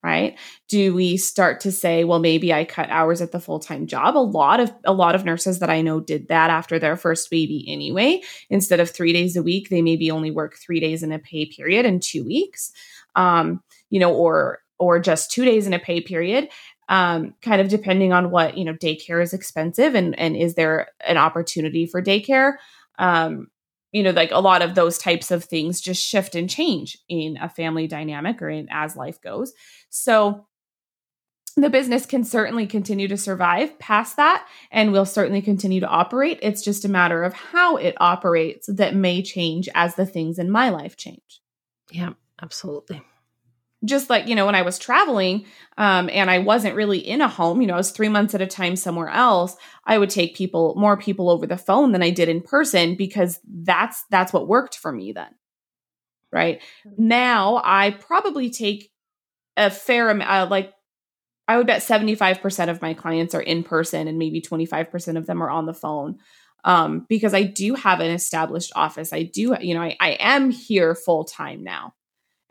[0.03, 0.37] right?
[0.67, 4.17] Do we start to say well maybe i cut hours at the full-time job?
[4.17, 7.29] A lot of a lot of nurses that i know did that after their first
[7.29, 8.21] baby anyway.
[8.49, 11.45] Instead of three days a week they maybe only work three days in a pay
[11.45, 12.71] period in two weeks
[13.15, 16.49] um, you know or or just two days in a pay period
[16.89, 20.89] um, kind of depending on what you know daycare is expensive and and is there
[21.05, 22.53] an opportunity for daycare?
[22.99, 23.47] Um,
[23.93, 27.37] you know like a lot of those types of things just shift and change in
[27.37, 29.53] a family dynamic or in as life goes.
[29.89, 30.45] So
[31.55, 36.39] the business can certainly continue to survive past that and will certainly continue to operate.
[36.41, 40.49] It's just a matter of how it operates that may change as the things in
[40.49, 41.41] my life change.
[41.91, 43.03] Yeah, absolutely.
[43.85, 45.45] Just like you know when i was traveling
[45.77, 48.41] um, and i wasn't really in a home you know i was three months at
[48.41, 52.09] a time somewhere else i would take people more people over the phone than i
[52.09, 55.33] did in person because that's that's what worked for me then
[56.33, 56.63] right?
[56.97, 58.91] Now i probably take
[59.55, 60.73] a fair amount uh, like
[61.47, 65.43] i would bet 75% of my clients are in person and maybe 25% of them
[65.43, 66.17] are on the phone
[66.63, 69.13] um, because i do have an established office.
[69.13, 71.93] I do you know i, I am here full time now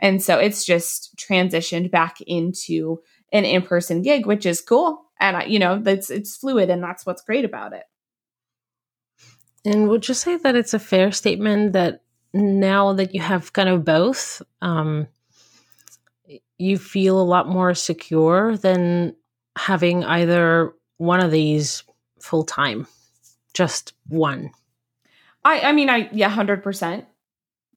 [0.03, 3.01] and so it's just transitioned back into
[3.33, 5.05] an in-person gig, which is cool.
[5.21, 7.85] And I, you know, that's it's fluid and that's what's great about it.
[9.65, 12.03] And would you say that it's a fair statement that
[12.35, 15.07] now that you have kind of both, um,
[16.59, 19.15] you feel a lot more secure than
[19.57, 21.85] having either one of these
[22.21, 22.89] full time,
[23.55, 24.51] just one?
[25.45, 27.07] I I mean I yeah, 100%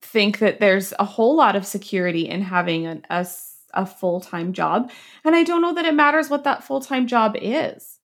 [0.05, 3.27] think that there's a whole lot of security in having an, a
[3.73, 4.89] a full-time job
[5.25, 7.99] and I don't know that it matters what that full-time job is.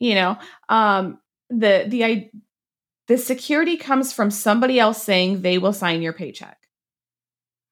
[0.00, 0.38] You know,
[0.70, 1.18] um
[1.50, 2.30] the the I
[3.08, 6.58] the security comes from somebody else saying they will sign your paycheck.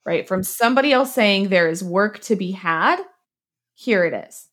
[0.05, 0.27] Right?
[0.27, 3.01] From somebody else saying there is work to be had.
[3.75, 4.49] Here it is.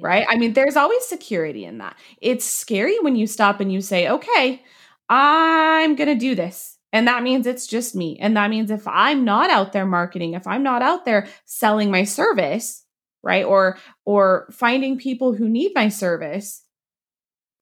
[0.00, 0.26] Right?
[0.28, 1.96] I mean, there's always security in that.
[2.20, 4.60] It's scary when you stop and you say, "Okay,
[5.08, 8.16] I'm going to do this." And that means it's just me.
[8.20, 11.90] And that means if I'm not out there marketing, if I'm not out there selling
[11.90, 12.84] my service,
[13.20, 13.44] right?
[13.44, 16.62] Or or finding people who need my service,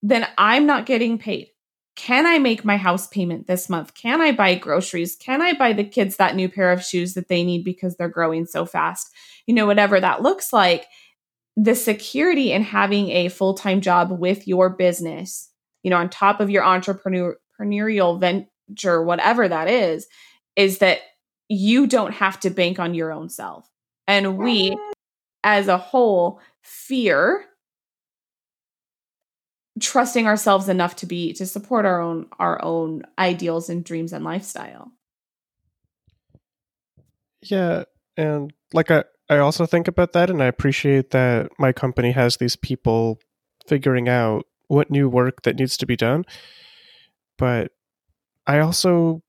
[0.03, 1.47] then I'm not getting paid.
[1.95, 3.95] Can I make my house payment this month?
[3.95, 5.15] Can I buy groceries?
[5.15, 8.09] Can I buy the kids that new pair of shoes that they need because they're
[8.09, 9.09] growing so fast?
[9.47, 10.85] You know, whatever that looks like,
[11.55, 15.49] the security in having a full time job with your business,
[15.81, 18.19] you know, on top of your entrepreneurial
[18.67, 20.07] venture, whatever that is,
[20.55, 20.99] is that
[21.49, 23.69] you don't have to bank on your own self.
[24.07, 24.77] And we,
[25.43, 27.45] as a whole, fear
[29.79, 34.23] trusting ourselves enough to be to support our own our own ideals and dreams and
[34.23, 34.91] lifestyle.
[37.41, 37.83] Yeah
[38.15, 42.37] and like i i also think about that and i appreciate that my company has
[42.37, 43.17] these people
[43.67, 46.25] figuring out what new work that needs to be done.
[47.37, 47.71] But
[48.47, 49.21] i also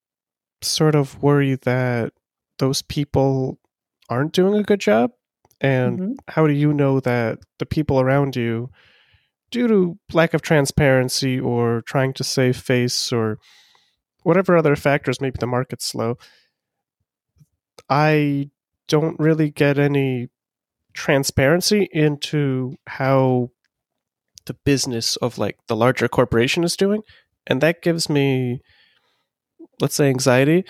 [0.63, 2.13] sort of worry that
[2.59, 3.59] those people
[4.09, 5.11] aren't doing a good job
[5.61, 6.13] and mm-hmm.
[6.29, 8.71] how do you know that the people around you
[9.51, 13.39] due to lack of transparency or trying to save face or
[14.23, 16.17] whatever other factors maybe the market's slow
[17.89, 18.49] i
[18.89, 20.29] don't really get any
[20.93, 23.51] transparency into how
[24.47, 27.03] the business of like the larger corporation is doing
[27.47, 28.61] and that gives me
[29.81, 30.65] let's say anxiety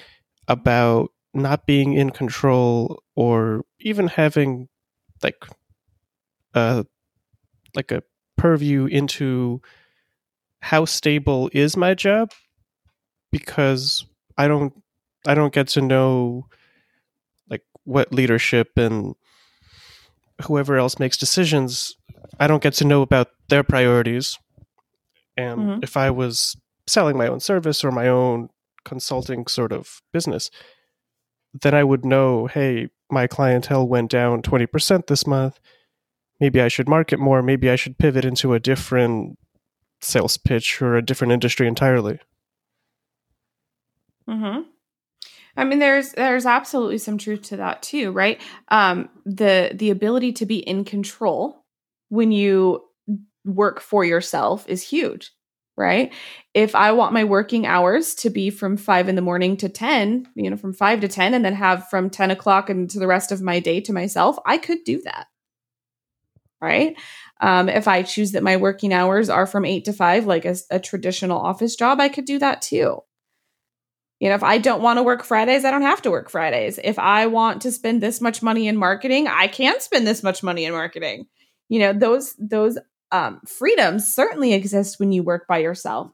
[0.48, 4.68] about not being in control or even having
[5.22, 5.44] like
[6.54, 6.86] a
[7.74, 8.02] like a
[8.36, 9.60] purview into
[10.60, 12.30] how stable is my job
[13.32, 14.06] because
[14.38, 14.72] I don't
[15.26, 16.46] I don't get to know
[17.50, 19.14] like what leadership and
[20.42, 21.96] whoever else makes decisions
[22.38, 24.38] I don't get to know about their priorities
[25.36, 25.82] and mm-hmm.
[25.82, 28.48] if I was selling my own service or my own
[28.84, 30.50] consulting sort of business
[31.62, 35.60] then I would know hey my clientele went down 20% this month
[36.40, 39.38] maybe I should market more, maybe I should pivot into a different
[40.00, 42.18] sales pitch or a different industry entirely.
[44.28, 44.60] Hmm.
[45.56, 48.40] I mean, there's there's absolutely some truth to that too, right?
[48.68, 51.64] Um, the the ability to be in control
[52.08, 52.82] when you
[53.44, 55.30] work for yourself is huge,
[55.76, 56.12] right?
[56.54, 60.26] If I want my working hours to be from five in the morning to ten,
[60.34, 63.06] you know, from five to ten, and then have from ten o'clock and to the
[63.06, 65.26] rest of my day to myself, I could do that
[66.64, 66.96] right?
[67.40, 70.56] Um, if I choose that my working hours are from eight to five, like a,
[70.70, 73.00] a traditional office job, I could do that too.
[74.20, 76.78] You know, if I don't want to work Fridays, I don't have to work Fridays.
[76.82, 80.42] If I want to spend this much money in marketing, I can spend this much
[80.42, 81.26] money in marketing.
[81.68, 82.78] You know, those those
[83.14, 86.10] um, freedoms certainly exist when you work by yourself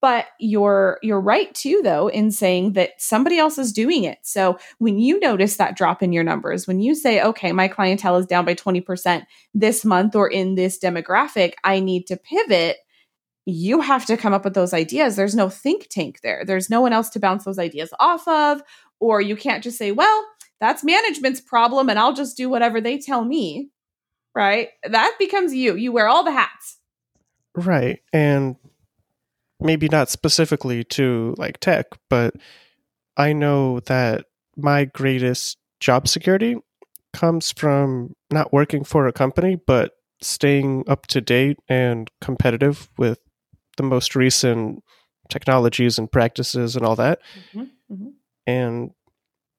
[0.00, 4.18] but you're you're right too though in saying that somebody else is doing it.
[4.22, 8.16] So when you notice that drop in your numbers when you say okay my clientele
[8.16, 9.24] is down by 20%
[9.54, 12.78] this month or in this demographic i need to pivot
[13.46, 15.16] you have to come up with those ideas.
[15.16, 16.44] There's no think tank there.
[16.44, 18.60] There's no one else to bounce those ideas off of
[19.00, 20.26] or you can't just say well
[20.60, 23.70] that's management's problem and i'll just do whatever they tell me
[24.38, 26.78] right that becomes you you wear all the hats
[27.56, 28.56] right and
[29.60, 32.34] maybe not specifically to like tech, but
[33.16, 34.26] I know that
[34.56, 36.56] my greatest job security
[37.12, 43.18] comes from not working for a company, but staying up to date and competitive with
[43.76, 44.82] the most recent
[45.28, 47.20] technologies and practices and all that.
[47.52, 48.08] Mm-hmm, mm-hmm.
[48.46, 48.90] And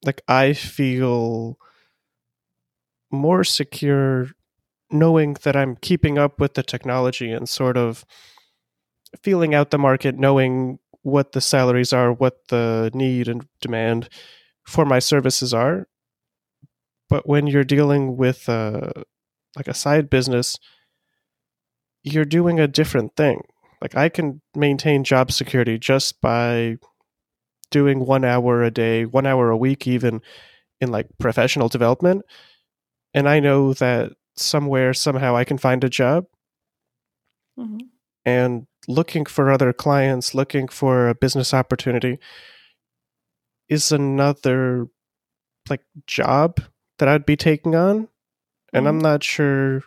[0.06, 1.58] like, I feel
[3.12, 4.28] more secure
[4.92, 8.06] knowing that I'm keeping up with the technology and sort of
[9.22, 14.10] feeling out the market, knowing what the salaries are, what the need and demand
[14.66, 15.88] for my services are.
[17.10, 19.04] But when you're dealing with a,
[19.56, 20.58] like a side business,
[22.04, 23.42] you're doing a different thing.
[23.82, 26.78] Like I can maintain job security just by
[27.72, 30.22] doing one hour a day, one hour a week, even
[30.82, 32.24] in like professional development.
[33.14, 36.26] And I know that somewhere, somehow, I can find a job.
[37.60, 37.88] Mm-hmm.
[38.26, 42.20] And looking for other clients, looking for a business opportunity
[43.68, 44.88] is another
[45.70, 46.60] like job
[46.98, 48.08] that I'd be taking on.
[48.74, 48.88] And mm-hmm.
[48.88, 49.84] I'm not sure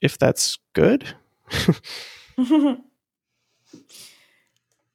[0.00, 1.14] if that's good.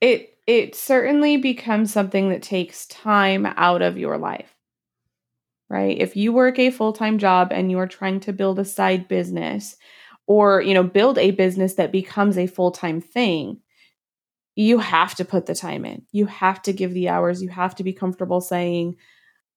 [0.02, 4.55] it it certainly becomes something that takes time out of your life.
[5.70, 5.98] Right?
[5.98, 9.78] If you work a full-time job and you are trying to build a side business,
[10.28, 13.60] or you know build a business that becomes a full-time thing
[14.56, 17.76] you have to put the time in you have to give the hours you have
[17.76, 18.96] to be comfortable saying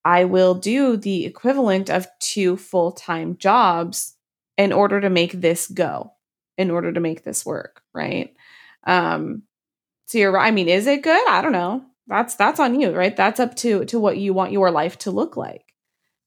[0.04, 4.14] i will do the equivalent of two full-time jobs
[4.58, 6.12] in order to make this go
[6.58, 8.34] in order to make this work, right?
[8.84, 9.44] Um,
[10.06, 11.28] so you're I mean, is it good?
[11.28, 11.84] I don't know.
[12.08, 13.16] That's that's on you, right?
[13.16, 15.67] That's up to to what you want your life to look like.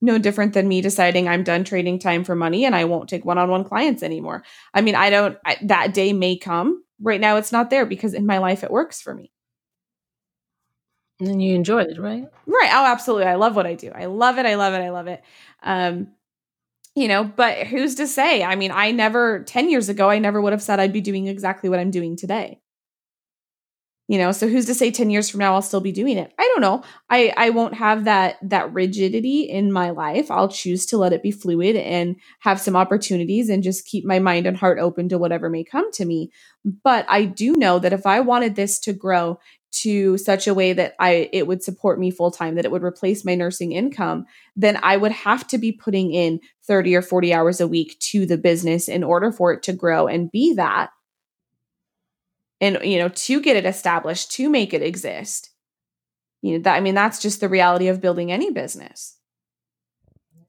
[0.02, 3.24] No different than me deciding I'm done trading time for money and I won't take
[3.26, 4.44] one-on-one clients anymore.
[4.74, 6.84] I mean, I don't I, that day may come.
[7.00, 9.32] Right now it's not there because in my life it works for me.
[11.20, 12.26] And you enjoy it, right?
[12.48, 12.70] Right.
[12.74, 13.26] Oh, absolutely.
[13.28, 13.92] I love what I do.
[13.94, 14.46] I love it.
[14.46, 14.78] I love it.
[14.80, 15.22] I love it.
[15.62, 16.08] Um,
[16.96, 18.44] you know, but who's to say?
[18.44, 21.28] I mean, I never, 10 years ago, I never would have said I'd be doing
[21.28, 22.62] exactly what I'm doing today.
[24.12, 26.34] You know, so who's to say 10 years from now I'll still be doing it?
[26.38, 26.84] I don't know.
[27.10, 30.30] I I won't have that that rigidity in my life.
[30.30, 34.20] I'll choose to let it be fluid and have some opportunities and just keep my
[34.20, 36.30] mind and heart open to whatever may come to me.
[36.84, 39.40] But I do know that if I wanted this to grow
[39.84, 42.84] to such a way that I it would support me full time, that it would
[42.84, 44.26] replace my nursing income,
[44.58, 48.26] then I would have to be putting in 30 or 40 hours a week to
[48.26, 50.90] the business in order for it to grow and be that.
[52.62, 55.50] And you know, to get it established, to make it exist.
[56.42, 59.18] You know, that I mean that's just the reality of building any business.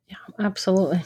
[0.06, 1.02] Yeah, absolutely.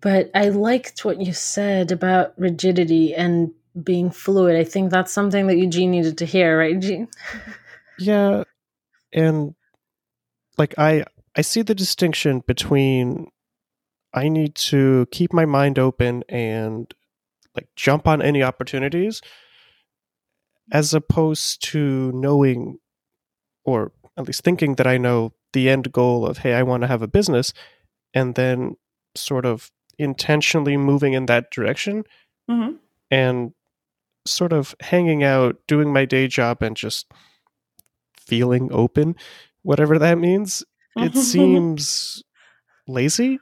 [0.00, 3.52] But I liked what you said about rigidity and
[3.82, 4.56] being fluid.
[4.56, 7.08] I think that's something that Eugene needed to hear, right, Eugene?
[7.98, 8.44] Yeah,
[9.12, 9.54] and
[10.58, 11.04] like I
[11.36, 13.28] I see the distinction between
[14.12, 16.92] I need to keep my mind open and
[17.54, 19.20] like jump on any opportunities
[20.70, 22.78] as opposed to knowing
[23.64, 26.86] or at least thinking that I know the end goal of hey, I want to
[26.86, 27.52] have a business
[28.14, 28.76] and then
[29.14, 32.04] sort of intentionally moving in that direction.
[32.50, 32.76] Mm-hmm.
[33.10, 33.52] And
[34.26, 37.10] sort of hanging out, doing my day job, and just
[38.16, 39.16] feeling open,
[39.62, 40.64] whatever that means,
[40.96, 42.22] it seems
[42.86, 43.38] lazy.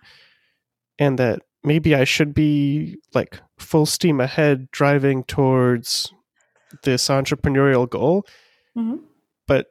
[0.99, 6.13] And that maybe I should be like full steam ahead driving towards
[6.83, 8.27] this entrepreneurial goal.
[8.77, 9.05] Mm-hmm.
[9.47, 9.67] But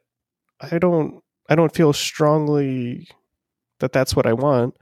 [0.60, 3.08] I don't I don't feel strongly
[3.80, 4.74] that that's what I want.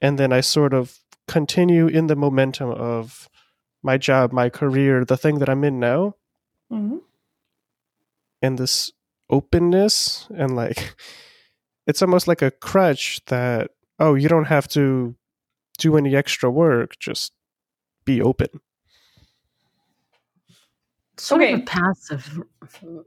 [0.00, 3.28] And then I sort of continue in the momentum of
[3.82, 6.14] my job, my career, the thing that I'm in now,
[6.72, 6.98] mm-hmm.
[8.40, 8.92] and this
[9.30, 10.94] openness and like
[11.86, 15.14] it's almost like a crutch that oh you don't have to
[15.78, 17.32] do any extra work just
[18.04, 18.48] be open
[21.20, 21.54] sort Okay.
[21.54, 22.40] of a passive,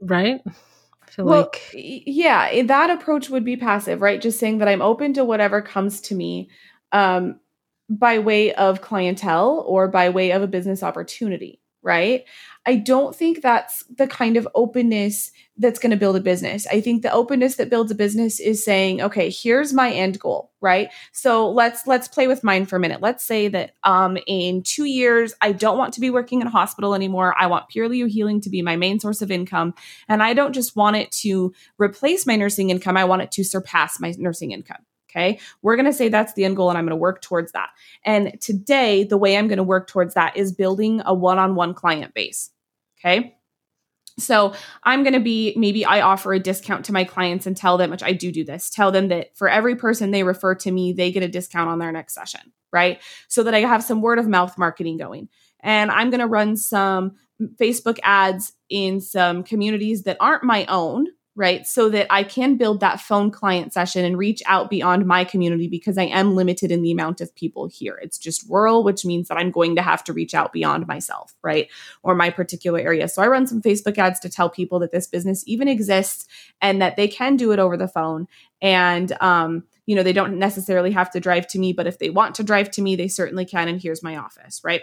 [0.00, 0.40] right?
[0.46, 4.20] I feel Well, like yeah, that approach would be passive, right?
[4.20, 6.50] Just saying that I'm open to whatever comes to me
[6.92, 7.40] um,
[7.88, 12.24] by way of clientele or by way of a business opportunity, right?
[12.64, 16.66] I don't think that's the kind of openness that's going to build a business.
[16.68, 20.52] I think the openness that builds a business is saying, okay, here's my end goal,
[20.60, 20.88] right?
[21.10, 23.00] So let's let's play with mine for a minute.
[23.00, 26.50] Let's say that um in 2 years I don't want to be working in a
[26.50, 27.34] hospital anymore.
[27.38, 29.74] I want Purely Healing to be my main source of income
[30.08, 33.44] and I don't just want it to replace my nursing income, I want it to
[33.44, 34.84] surpass my nursing income.
[35.14, 35.38] Okay.
[35.60, 37.68] We're going to say that's the end goal and I'm going to work towards that.
[38.02, 41.54] And today, the way I'm going to work towards that is building a one on
[41.54, 42.50] one client base.
[42.98, 43.36] Okay.
[44.18, 44.54] So
[44.84, 47.90] I'm going to be maybe I offer a discount to my clients and tell them,
[47.90, 50.92] which I do do this, tell them that for every person they refer to me,
[50.92, 52.52] they get a discount on their next session.
[52.72, 53.02] Right.
[53.28, 55.28] So that I have some word of mouth marketing going.
[55.60, 57.16] And I'm going to run some
[57.56, 61.66] Facebook ads in some communities that aren't my own, right?
[61.66, 65.66] So that I can build that phone client session and reach out beyond my community
[65.66, 67.98] because I am limited in the amount of people here.
[68.02, 71.34] It's just rural, which means that I'm going to have to reach out beyond myself,
[71.42, 71.68] right?
[72.02, 73.08] Or my particular area.
[73.08, 76.26] So I run some Facebook ads to tell people that this business even exists
[76.60, 78.28] and that they can do it over the phone.
[78.60, 82.10] And, um, you know, they don't necessarily have to drive to me, but if they
[82.10, 83.68] want to drive to me, they certainly can.
[83.68, 84.82] And here's my office, right?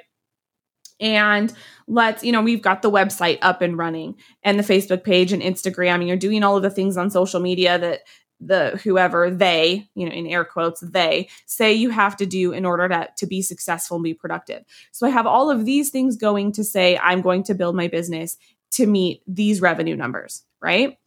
[0.99, 1.53] And
[1.87, 5.41] let's you know we've got the website up and running and the facebook page and
[5.41, 8.01] instagram and you're doing all of the things on social media that
[8.41, 12.65] the whoever they you know in air quotes they say you have to do in
[12.65, 14.63] order to, to be successful and be productive.
[14.91, 17.87] So i have all of these things going to say i'm going to build my
[17.87, 18.37] business
[18.71, 20.97] to meet these revenue numbers right?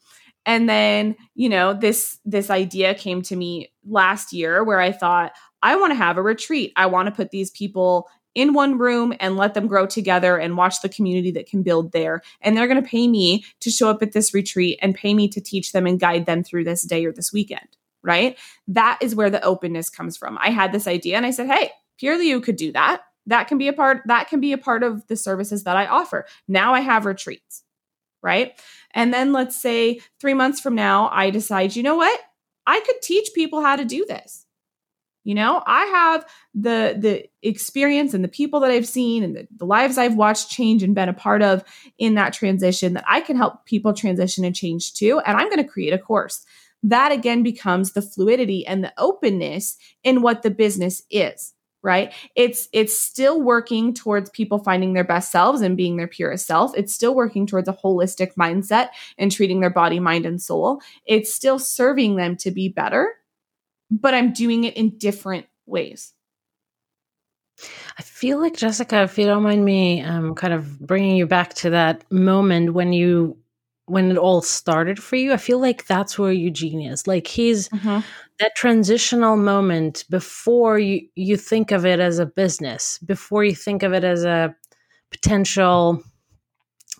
[0.45, 5.33] And then you know this this idea came to me last year where i thought
[5.63, 6.73] i want to have a retreat.
[6.77, 10.57] I want to put these people in one room and let them grow together and
[10.57, 12.23] watch the community that can build there.
[12.41, 15.29] And they're going to pay me to show up at this retreat and pay me
[15.29, 18.39] to teach them and guide them through this day or this weekend, right?
[18.69, 20.39] That is where the openness comes from.
[20.41, 23.03] I had this idea and I said, "Hey, Purely You could do that.
[23.27, 25.87] That can be a part that can be a part of the services that I
[25.87, 27.63] offer." Now I have retreats,
[28.23, 28.59] right?
[28.95, 32.19] And then let's say 3 months from now I decide, "You know what?
[32.67, 34.47] I could teach people how to do this."
[35.25, 39.49] You know, I have the the experience and the people that I've seen and the,
[39.57, 41.63] the lives I've watched change and been a part of
[41.99, 45.21] in that transition that I can help people transition and change too.
[45.25, 46.45] And I'm going to create a course.
[46.83, 52.69] That again becomes the fluidity and the openness in what the business is right it's
[52.73, 56.95] it's still working towards people finding their best selves and being their purest self it's
[56.95, 61.59] still working towards a holistic mindset and treating their body mind and soul it's still
[61.59, 63.15] serving them to be better
[64.01, 66.13] but i'm doing it in different ways
[67.99, 71.55] I feel like Jessica, if you don't mind me, um, kind of bringing you back
[71.55, 73.37] to that moment when you
[73.87, 75.33] when it all started for you.
[75.33, 77.07] I feel like that's where Eugene is.
[77.07, 78.01] Like he's mm-hmm.
[78.39, 83.83] that transitional moment before you you think of it as a business, before you think
[83.83, 84.55] of it as a
[85.11, 86.03] potential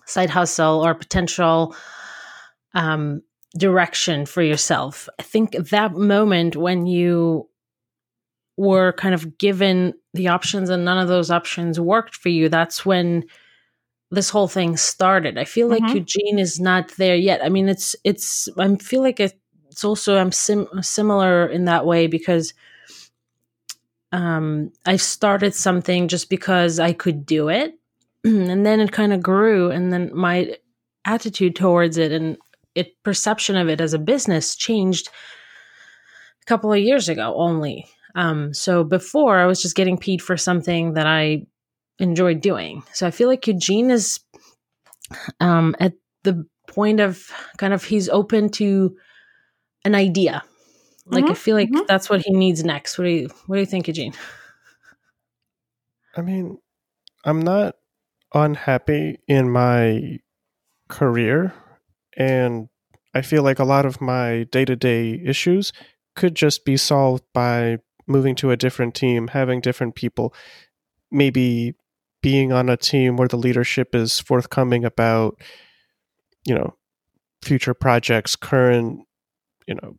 [0.05, 1.75] side hustle or potential
[2.75, 3.21] um,
[3.57, 5.07] direction for yourself.
[5.19, 7.49] I think that moment when you
[8.57, 12.85] were kind of given the options and none of those options worked for you, that's
[12.85, 13.25] when
[14.11, 15.37] this whole thing started.
[15.37, 15.85] I feel mm-hmm.
[15.85, 17.43] like Eugene is not there yet.
[17.43, 18.47] I mean, it's it's.
[18.57, 22.53] I feel like it's also I'm sim- similar in that way because
[24.11, 27.73] um, I started something just because I could do it,
[28.23, 30.55] and then it kind of grew, and then my
[31.05, 32.37] attitude towards it and
[32.75, 35.09] it perception of it as a business changed
[36.41, 37.85] a couple of years ago only.
[38.15, 41.45] Um, so before I was just getting paid for something that I
[41.99, 42.83] enjoyed doing.
[42.93, 44.19] So I feel like Eugene is
[45.39, 45.93] um, at
[46.23, 48.95] the point of kind of he's open to
[49.85, 50.43] an idea.
[51.05, 51.31] Like mm-hmm.
[51.31, 51.85] I feel like mm-hmm.
[51.87, 52.97] that's what he needs next.
[52.97, 54.13] What do you what do you think, Eugene?
[56.15, 56.57] I mean,
[57.25, 57.75] I'm not
[58.33, 60.19] unhappy in my
[60.87, 61.53] career
[62.17, 62.69] and
[63.13, 65.71] I feel like a lot of my day-to-day issues
[66.15, 70.33] could just be solved by moving to a different team, having different people,
[71.11, 71.75] maybe
[72.21, 75.39] being on a team where the leadership is forthcoming about
[76.45, 76.75] you know
[77.41, 79.01] future projects current
[79.67, 79.95] you know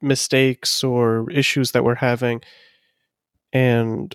[0.00, 2.40] mistakes or issues that we're having.
[3.52, 4.14] And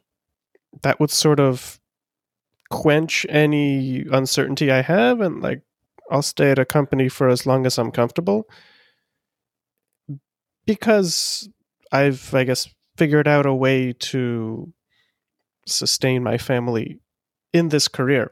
[0.81, 1.79] that would sort of
[2.69, 5.61] quench any uncertainty i have and like
[6.13, 8.47] i'll stay at a company for as long as i'm comfortable
[10.65, 11.49] because
[11.91, 14.71] i've i guess figured out a way to
[15.65, 16.99] sustain my family
[17.51, 18.31] in this career.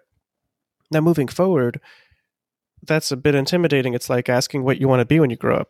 [0.92, 1.80] Now, moving forward,
[2.84, 3.94] that's a bit intimidating.
[3.94, 5.70] It's like asking what you want to be when you grow up.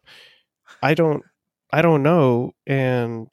[0.81, 1.23] I don't,
[1.71, 3.27] I don't know, and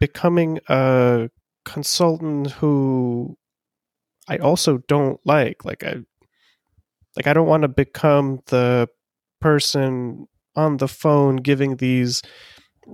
[0.00, 1.30] becoming a
[1.64, 3.36] consultant who
[4.28, 5.64] I also don't like.
[5.64, 5.98] Like I,
[7.16, 8.88] like I don't want to become the
[9.40, 12.22] person on the phone giving these,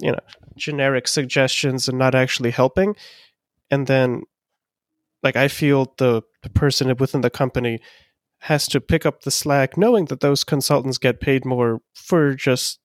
[0.00, 0.18] you know,
[0.56, 2.96] generic suggestions and not actually helping.
[3.70, 4.22] And then
[5.22, 7.80] like I feel the, the person within the company
[8.40, 12.80] has to pick up the slack, knowing that those consultants get paid more for just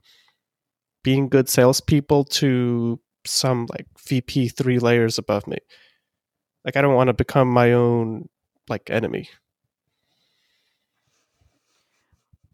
[1.04, 5.58] being good salespeople to some like VP three layers above me.
[6.64, 8.30] Like I don't want to become my own
[8.70, 9.30] like enemy.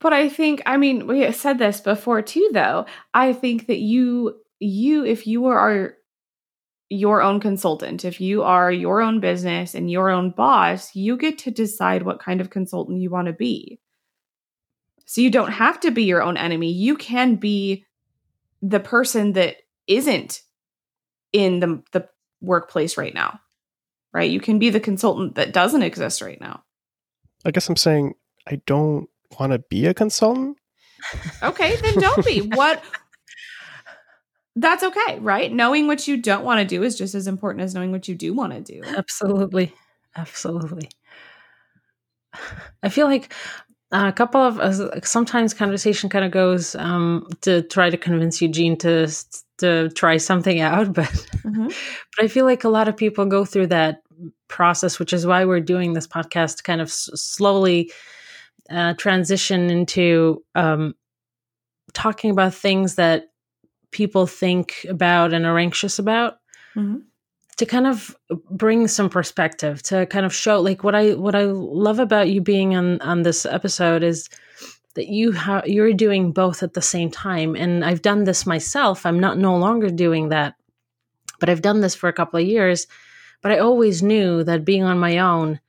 [0.04, 2.86] But I think, I mean, we said this before too, though.
[3.14, 5.96] I think that you, you, if you are
[6.90, 8.06] your own consultant.
[8.06, 12.20] If you are your own business and your own boss, you get to decide what
[12.20, 13.80] kind of consultant you want to be.
[15.06, 16.72] So you don't have to be your own enemy.
[16.72, 17.86] You can be
[18.62, 19.56] the person that
[19.88, 20.42] isn't
[21.32, 22.08] in the, the
[22.42, 23.40] workplace right now,
[24.14, 24.30] right?
[24.30, 26.64] You can be the consultant that doesn't exist right now.
[27.44, 28.14] I guess I'm saying
[28.48, 30.58] I don't want to be a consultant.
[31.42, 32.40] Okay, then don't be.
[32.40, 32.84] what
[34.56, 35.52] that's okay, right?
[35.52, 38.16] Knowing what you don't want to do is just as important as knowing what you
[38.16, 38.82] do want to do.
[38.86, 39.74] Absolutely.
[40.16, 40.90] Absolutely.
[42.82, 43.34] I feel like
[43.92, 48.78] a couple of uh, sometimes conversation kind of goes um, to try to convince Eugene
[48.78, 49.08] to
[49.60, 51.68] to try something out, but mm-hmm.
[51.68, 54.02] but I feel like a lot of people go through that
[54.48, 57.92] process, which is why we're doing this podcast kind of s- slowly
[58.70, 60.96] uh, transition into um,
[61.94, 63.26] talking about things that
[63.92, 66.38] people think about and are anxious about
[66.76, 66.98] mm-hmm.
[67.58, 68.16] to kind of
[68.50, 72.42] bring some perspective to kind of show like what i what i love about you
[72.42, 74.30] being on on this episode is
[74.96, 77.56] that you have you're doing both at the same time.
[77.56, 79.06] And i've done this myself.
[79.06, 80.56] I'm not no longer doing that
[81.40, 82.88] but i've done this for a couple of years.
[83.42, 85.60] But i always knew that being on my own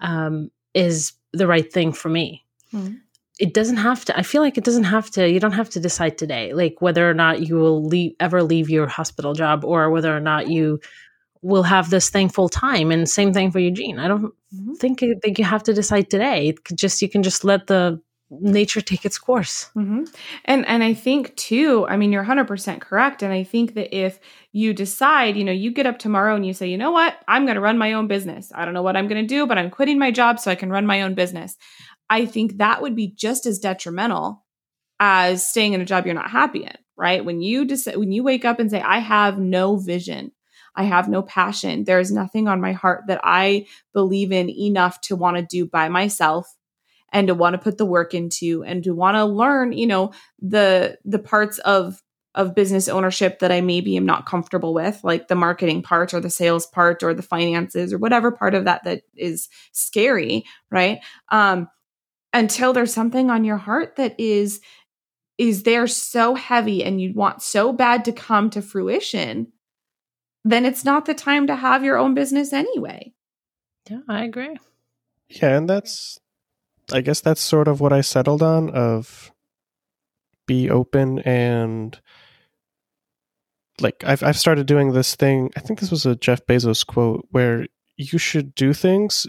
[0.00, 2.44] um, is the right thing for me.
[2.72, 2.94] Mm-hmm.
[3.38, 5.80] it doesn't have to i feel like it doesn't have to you don't have to
[5.80, 9.90] decide today like whether or not you will leave ever leave your hospital job or
[9.90, 10.80] whether or not you
[11.44, 12.90] will have this thing full time.
[12.90, 13.98] And same thing for eugene.
[13.98, 14.74] I don't mm-hmm.
[14.74, 16.48] think that you have to decide today.
[16.48, 18.00] It could just you can just let the
[18.30, 19.70] nature take its course.
[19.76, 20.04] Mm-hmm.
[20.44, 23.22] and and i think too i mean you're 100% correct.
[23.22, 24.18] And i think that if
[24.52, 27.16] you decide you know you get up tomorrow and you say you know what?
[27.28, 28.50] I'm going to run my own business.
[28.54, 30.54] I don't know what i'm going to do but i'm quitting my job so i
[30.54, 31.56] can run my own business.
[32.10, 34.44] I think that would be just as detrimental
[35.00, 37.24] as staying in a job you're not happy in, right?
[37.24, 40.32] When you decide, when you wake up and say, I have no vision,
[40.76, 45.00] I have no passion, there is nothing on my heart that I believe in enough
[45.02, 46.46] to want to do by myself
[47.14, 50.12] and to want to put the work into and to want to learn, you know,
[50.40, 52.02] the the parts of
[52.34, 56.18] of business ownership that I maybe am not comfortable with, like the marketing part or
[56.18, 60.98] the sales part or the finances or whatever part of that that is scary, right?
[61.30, 61.68] Um,
[62.32, 64.60] until there's something on your heart that is
[65.38, 69.48] is there so heavy and you want so bad to come to fruition
[70.44, 73.12] then it's not the time to have your own business anyway
[73.88, 74.56] yeah i agree
[75.28, 76.18] yeah and that's
[76.92, 79.32] i guess that's sort of what i settled on of
[80.46, 82.00] be open and
[83.80, 85.50] like I've I've started doing this thing.
[85.56, 87.66] I think this was a Jeff Bezos quote where
[87.96, 89.26] you should do things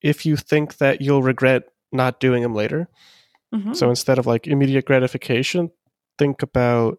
[0.00, 2.88] if you think that you'll regret not doing them later.
[3.54, 3.74] Mm-hmm.
[3.74, 5.70] So instead of like immediate gratification,
[6.18, 6.98] think about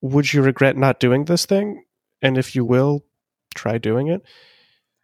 [0.00, 1.84] would you regret not doing this thing?
[2.22, 3.04] And if you will,
[3.54, 4.22] try doing it.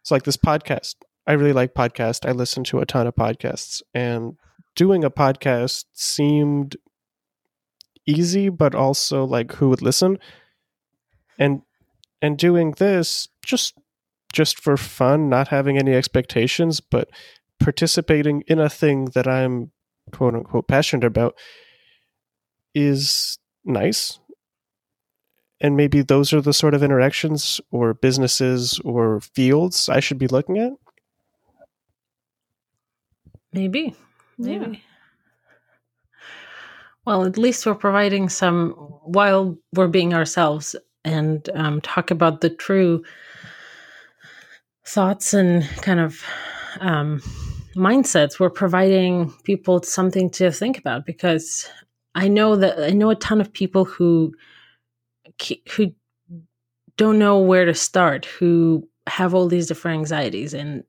[0.01, 0.95] It's like this podcast.
[1.27, 2.27] I really like podcast.
[2.27, 4.37] I listen to a ton of podcasts and
[4.75, 6.77] doing a podcast seemed
[8.07, 10.17] easy but also like who would listen
[11.37, 11.61] and
[12.19, 13.75] and doing this just
[14.33, 17.09] just for fun not having any expectations but
[17.59, 19.71] participating in a thing that I'm
[20.11, 21.35] quote unquote passionate about
[22.73, 24.19] is nice.
[25.59, 30.27] And maybe those are the sort of interactions or businesses or fields I should be
[30.27, 30.71] looking at.
[33.53, 33.95] Maybe.
[34.37, 34.65] Maybe.
[34.65, 34.79] Yeah.
[37.05, 38.71] Well, at least we're providing some
[39.03, 43.03] while we're being ourselves and um, talk about the true
[44.85, 46.23] thoughts and kind of
[46.79, 47.21] um,
[47.75, 51.69] mindsets we're providing people something to think about because
[52.15, 54.33] i know that i know a ton of people who
[55.71, 55.93] who
[56.97, 60.83] don't know where to start who have all these different anxieties and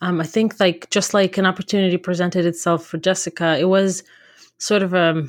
[0.00, 4.02] um, i think like just like an opportunity presented itself for jessica it was
[4.58, 5.24] sort of a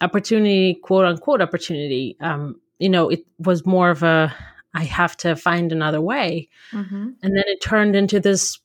[0.00, 4.34] opportunity quote unquote opportunity um, you know it was more of a
[4.74, 7.10] i have to find another way mm-hmm.
[7.22, 8.58] and then it turned into this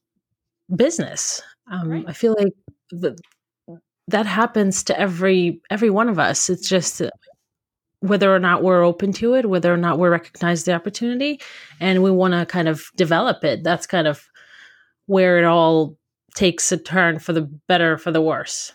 [0.75, 1.41] business.
[1.67, 2.05] Um, right.
[2.07, 2.53] I feel like
[2.91, 3.17] the,
[4.07, 6.49] that happens to every every one of us.
[6.49, 7.01] It's just
[7.99, 11.39] whether or not we're open to it, whether or not we recognize the opportunity,
[11.79, 13.63] and we want to kind of develop it.
[13.63, 14.27] That's kind of
[15.05, 15.97] where it all
[16.35, 18.71] takes a turn for the better, for the worse.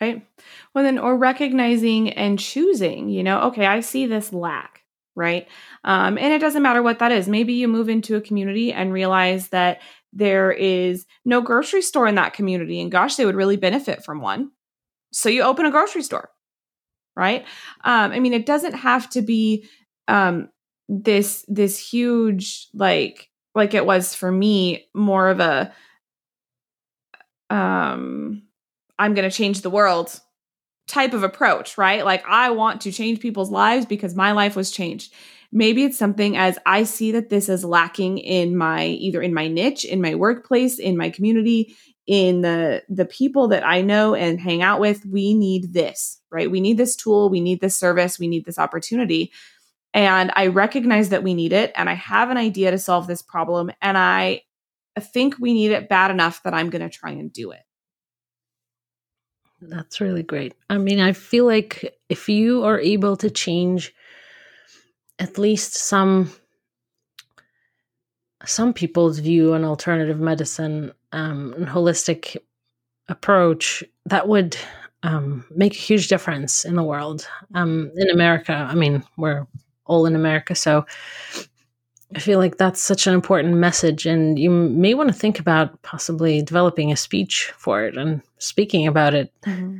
[0.00, 0.26] Right.
[0.74, 4.82] Well, then, or recognizing and choosing, you know, okay, I see this lack,
[5.14, 5.48] right?
[5.84, 7.28] Um, and it doesn't matter what that is.
[7.28, 9.80] Maybe you move into a community and realize that
[10.16, 14.20] there is no grocery store in that community and gosh they would really benefit from
[14.20, 14.50] one
[15.12, 16.30] so you open a grocery store
[17.14, 17.44] right
[17.84, 19.68] um, i mean it doesn't have to be
[20.08, 20.48] um,
[20.88, 25.72] this this huge like like it was for me more of a
[27.50, 28.42] um
[28.98, 30.20] i'm going to change the world
[30.86, 34.70] type of approach right like i want to change people's lives because my life was
[34.70, 35.12] changed
[35.52, 39.48] Maybe it's something as I see that this is lacking in my either in my
[39.48, 41.74] niche, in my workplace, in my community,
[42.06, 46.50] in the the people that I know and hang out with, we need this, right?
[46.50, 49.32] We need this tool, we need this service, we need this opportunity.
[49.96, 53.22] And I recognize that we need it and I have an idea to solve this
[53.22, 54.42] problem and I
[55.00, 57.62] think we need it bad enough that I'm going to try and do it.
[59.62, 60.52] That's really great.
[60.68, 63.94] I mean, I feel like if you are able to change
[65.18, 66.30] at least some
[68.44, 72.36] some people's view on alternative medicine um, and holistic
[73.08, 74.58] approach that would
[75.02, 79.46] um, make a huge difference in the world um, in america i mean we're
[79.86, 80.84] all in america so
[82.14, 85.80] i feel like that's such an important message and you may want to think about
[85.82, 89.78] possibly developing a speech for it and speaking about it mm-hmm.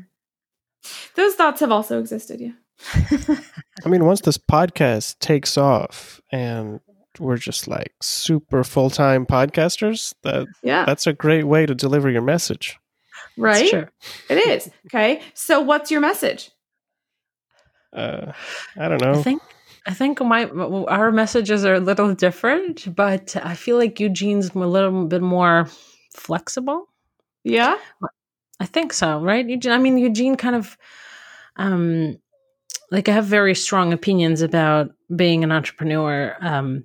[1.15, 2.53] those thoughts have also existed yeah
[3.85, 6.81] I mean, once this podcast takes off and
[7.19, 10.85] we're just like super full time podcasters, that yeah.
[10.85, 12.79] that's a great way to deliver your message.
[13.37, 13.73] right?
[14.29, 14.71] It is.
[14.87, 15.23] Okay.
[15.35, 16.51] So what's your message?
[17.93, 18.33] Uh,
[18.77, 19.19] I don't know.
[19.19, 19.43] I think
[19.87, 24.59] I think my our messages are a little different, but I feel like Eugene's a
[24.59, 25.69] little bit more
[26.15, 26.89] flexible.
[27.45, 27.77] Yeah,
[28.59, 29.21] I think so.
[29.21, 29.73] Right, Eugene.
[29.73, 30.77] I mean, Eugene kind of,
[31.57, 32.19] um,
[32.91, 36.37] like I have very strong opinions about being an entrepreneur.
[36.41, 36.85] Um,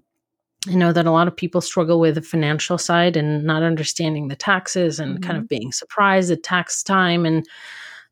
[0.70, 4.28] I know that a lot of people struggle with the financial side and not understanding
[4.28, 5.24] the taxes and mm-hmm.
[5.24, 7.48] kind of being surprised at tax time and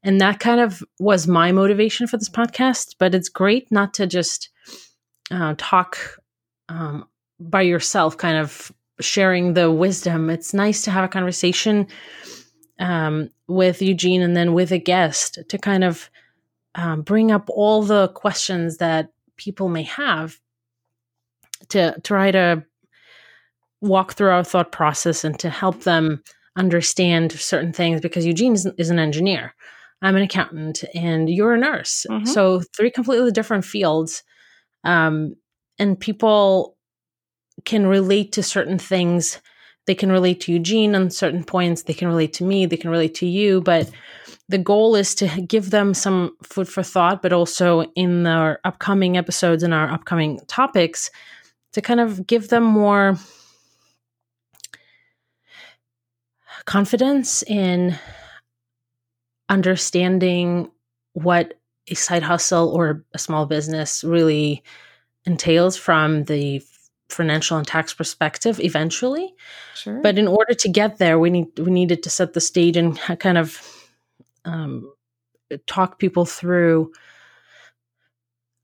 [0.03, 2.95] and that kind of was my motivation for this podcast.
[2.99, 4.49] But it's great not to just
[5.31, 6.19] uh, talk
[6.69, 7.07] um,
[7.39, 10.29] by yourself, kind of sharing the wisdom.
[10.29, 11.87] It's nice to have a conversation
[12.79, 16.09] um, with Eugene and then with a guest to kind of
[16.75, 20.39] um, bring up all the questions that people may have
[21.69, 22.63] to try to
[23.81, 26.21] walk through our thought process and to help them
[26.55, 29.53] understand certain things because Eugene is, is an engineer.
[30.01, 32.05] I'm an accountant and you're a nurse.
[32.09, 32.25] Mm-hmm.
[32.25, 34.23] So, three completely different fields.
[34.83, 35.35] Um,
[35.77, 36.77] and people
[37.65, 39.41] can relate to certain things.
[39.87, 41.83] They can relate to Eugene on certain points.
[41.83, 42.65] They can relate to me.
[42.65, 43.61] They can relate to you.
[43.61, 43.89] But
[44.47, 49.17] the goal is to give them some food for thought, but also in our upcoming
[49.17, 51.11] episodes and our upcoming topics
[51.73, 53.17] to kind of give them more
[56.65, 57.97] confidence in
[59.49, 60.71] understanding
[61.13, 61.55] what
[61.87, 64.63] a side hustle or a small business really
[65.25, 66.61] entails from the
[67.09, 69.33] financial and tax perspective eventually.
[69.75, 69.99] Sure.
[70.01, 72.97] But in order to get there we need we needed to set the stage and
[73.19, 73.59] kind of
[74.45, 74.93] um,
[75.65, 76.91] talk people through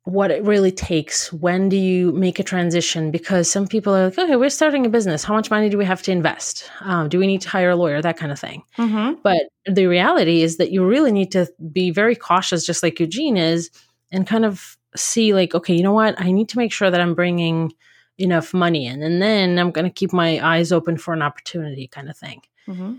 [0.06, 1.34] what it really takes.
[1.34, 3.10] When do you make a transition?
[3.10, 5.24] Because some people are like, okay, we're starting a business.
[5.24, 6.70] How much money do we have to invest?
[6.82, 8.02] Um, do we need to hire a lawyer?
[8.04, 8.64] That kind of thing.
[8.78, 9.22] Mm-hmm.
[9.24, 13.36] But the reality is that you really need to be very cautious, just like Eugene
[13.36, 13.72] is,
[14.12, 16.22] and kind of see, like, okay, you know what?
[16.22, 17.74] I need to make sure that I'm bringing
[18.20, 19.02] enough money in.
[19.02, 22.42] And then I'm going to keep my eyes open for an opportunity, kind of thing.
[22.68, 22.94] Mm-hmm.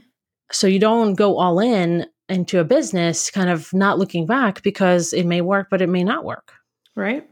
[0.50, 5.12] So you don't go all in into a business kind of not looking back because
[5.12, 6.52] it may work, but it may not work.
[6.96, 7.28] Right.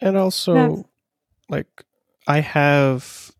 [0.00, 0.84] And also, That's-
[1.48, 1.84] like,
[2.26, 3.30] I have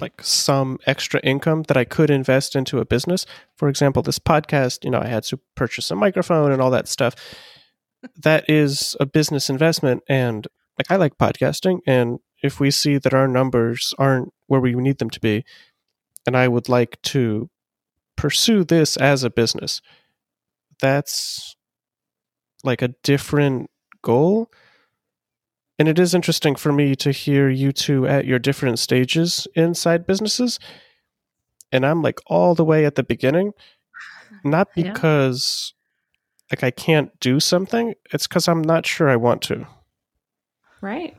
[0.00, 3.26] like some extra income that I could invest into a business.
[3.56, 6.88] For example, this podcast, you know, I had to purchase a microphone and all that
[6.88, 7.14] stuff.
[8.22, 10.04] that is a business investment.
[10.08, 10.46] And
[10.78, 11.80] like, I like podcasting.
[11.84, 15.44] And if we see that our numbers aren't where we need them to be,
[16.24, 17.50] and I would like to
[18.16, 19.82] pursue this as a business,
[20.80, 21.56] that's
[22.62, 23.68] like a different
[24.02, 24.50] goal.
[25.78, 30.06] And it is interesting for me to hear you two at your different stages inside
[30.06, 30.58] businesses.
[31.70, 33.52] And I'm like all the way at the beginning,
[34.44, 35.72] not because
[36.50, 36.56] yeah.
[36.56, 39.66] like I can't do something, it's because I'm not sure I want to.
[40.80, 41.16] Right.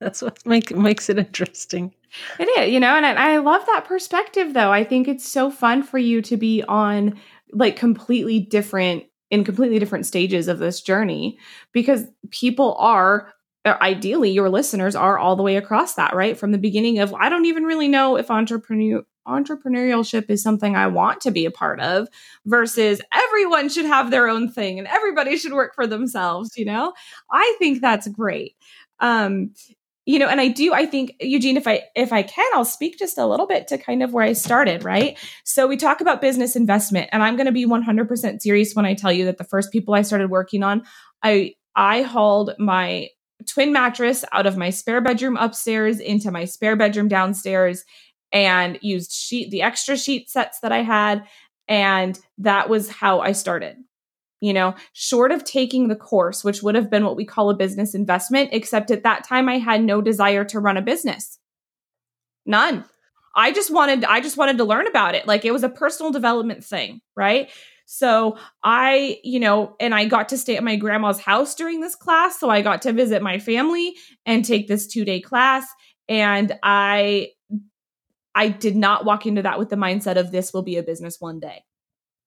[0.00, 1.94] That's what make, makes it interesting.
[2.38, 4.72] It is, you know, and I, I love that perspective though.
[4.72, 7.18] I think it's so fun for you to be on
[7.52, 11.38] like completely different in completely different stages of this journey
[11.72, 13.32] because people are
[13.64, 16.38] uh, ideally your listeners are all the way across that right?
[16.38, 20.86] From the beginning of i don't even really know if entrepreneur entrepreneurship is something i
[20.86, 22.08] want to be a part of
[22.46, 26.92] versus everyone should have their own thing and everybody should work for themselves you know?
[27.30, 28.56] I think that's great.
[28.98, 29.52] Um
[30.06, 32.98] you know and i do i think eugene if i if i can i'll speak
[32.98, 35.18] just a little bit to kind of where i started right?
[35.44, 38.94] So we talk about business investment and i'm going to be 100% serious when i
[38.94, 40.82] tell you that the first people i started working on
[41.22, 43.08] i i hauled my
[43.48, 47.84] twin mattress out of my spare bedroom upstairs into my spare bedroom downstairs
[48.32, 51.24] and used sheet the extra sheet sets that i had
[51.68, 53.76] and that was how i started
[54.40, 57.56] you know, short of taking the course, which would have been what we call a
[57.56, 61.38] business investment, except at that time I had no desire to run a business.
[62.46, 62.84] None.
[63.36, 65.26] I just wanted I just wanted to learn about it.
[65.26, 67.50] Like it was a personal development thing, right?
[67.86, 71.96] So I, you know, and I got to stay at my grandma's house during this
[71.96, 75.66] class, so I got to visit my family and take this 2-day class
[76.08, 77.30] and I
[78.34, 81.20] I did not walk into that with the mindset of this will be a business
[81.20, 81.64] one day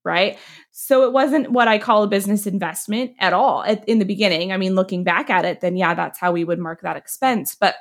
[0.03, 0.37] right?
[0.71, 4.51] So it wasn't what I call a business investment at all at, in the beginning.
[4.51, 7.55] I mean, looking back at it, then yeah, that's how we would mark that expense.
[7.55, 7.75] But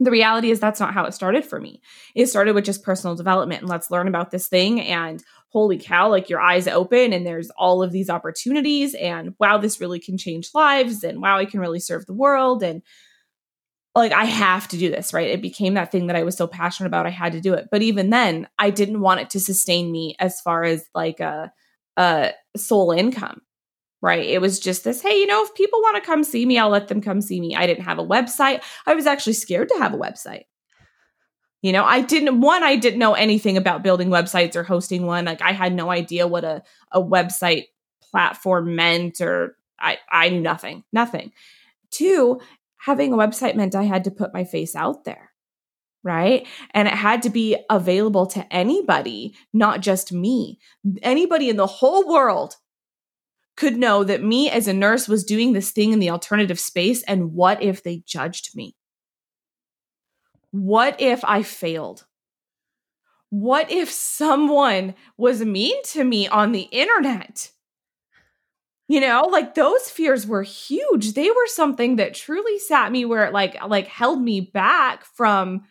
[0.00, 1.82] the reality is that's not how it started for me.
[2.14, 6.08] It started with just personal development and let's learn about this thing and holy cow,
[6.08, 10.16] like your eyes open and there's all of these opportunities and wow, this really can
[10.16, 12.82] change lives and wow, I can really serve the world and
[13.94, 15.28] like I have to do this, right?
[15.28, 17.06] It became that thing that I was so passionate about.
[17.06, 17.68] I had to do it.
[17.70, 21.52] But even then, I didn't want it to sustain me as far as like a
[21.96, 23.42] a sole income.
[24.02, 24.24] Right.
[24.24, 26.70] It was just this, hey, you know, if people want to come see me, I'll
[26.70, 27.54] let them come see me.
[27.54, 28.62] I didn't have a website.
[28.86, 30.44] I was actually scared to have a website.
[31.60, 35.26] You know, I didn't one, I didn't know anything about building websites or hosting one.
[35.26, 36.62] Like I had no idea what a,
[36.92, 37.64] a website
[38.10, 40.84] platform meant or I I knew nothing.
[40.92, 41.32] Nothing.
[41.90, 42.40] Two,
[42.84, 45.30] having a website meant I had to put my face out there.
[46.02, 46.46] Right.
[46.72, 50.58] And it had to be available to anybody, not just me.
[51.02, 52.56] Anybody in the whole world
[53.54, 57.02] could know that me as a nurse was doing this thing in the alternative space.
[57.02, 58.76] And what if they judged me?
[60.50, 62.06] What if I failed?
[63.28, 67.50] What if someone was mean to me on the internet?
[68.90, 71.14] You know like those fears were huge.
[71.14, 75.62] They were something that truly sat me where it like like held me back from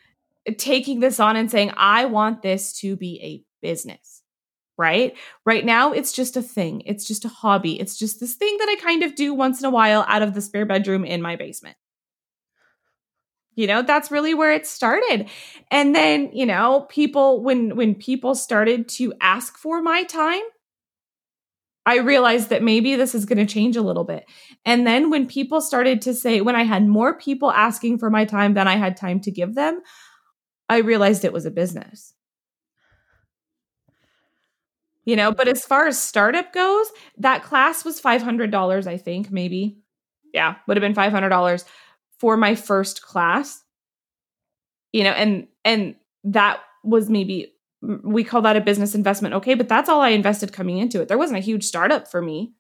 [0.58, 4.20] taking this on and saying i want this to be a business
[4.80, 5.18] right?
[5.46, 6.84] Right now it's just a thing.
[6.86, 7.78] It's just a hobby.
[7.78, 10.34] It's just this thing that i kind of do once in a while out of
[10.34, 11.76] the spare bedroom in my basement.
[13.56, 15.30] You know that's really where it started.
[15.70, 20.44] And then you know people when when people started to ask for my time
[21.86, 24.26] I realized that maybe this is going to change a little bit.
[24.66, 28.26] And then when people started to say, when I had more people asking for my
[28.26, 29.82] time than I had time to give them,
[30.68, 32.14] I realized it was a business.
[35.06, 39.80] You know, but as far as startup goes, that class was $500, I think, maybe.
[40.34, 41.64] Yeah, would have been $500
[42.20, 43.64] for my first class.
[44.92, 49.36] You know, and and that was maybe we call that a business investment.
[49.36, 51.08] Okay, but that's all I invested coming into it.
[51.08, 52.54] There wasn't a huge startup for me,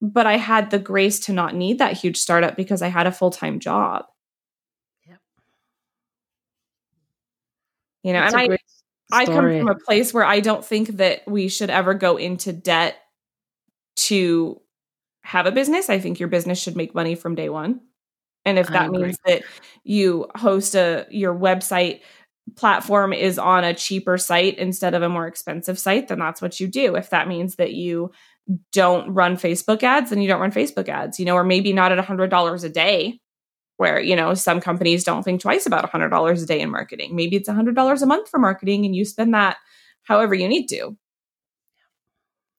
[0.00, 3.12] but I had the grace to not need that huge startup because I had a
[3.12, 4.04] full time job.
[5.08, 5.18] Yep.
[8.02, 8.58] You know, that's and I
[9.12, 12.52] I come from a place where I don't think that we should ever go into
[12.52, 12.96] debt
[13.96, 14.60] to
[15.22, 15.90] have a business.
[15.90, 17.80] I think your business should make money from day one.
[18.44, 19.42] And if that means that
[19.84, 22.00] you host a your website
[22.56, 26.60] platform is on a cheaper site instead of a more expensive site, then that's what
[26.60, 26.96] you do.
[26.96, 28.12] If that means that you
[28.72, 31.92] don't run Facebook ads, then you don't run Facebook ads, you know, or maybe not
[31.92, 33.20] at $100 a day,
[33.76, 37.16] where, you know, some companies don't think twice about $100 a day in marketing.
[37.16, 39.56] Maybe it's $100 a month for marketing and you spend that
[40.02, 40.96] however you need to.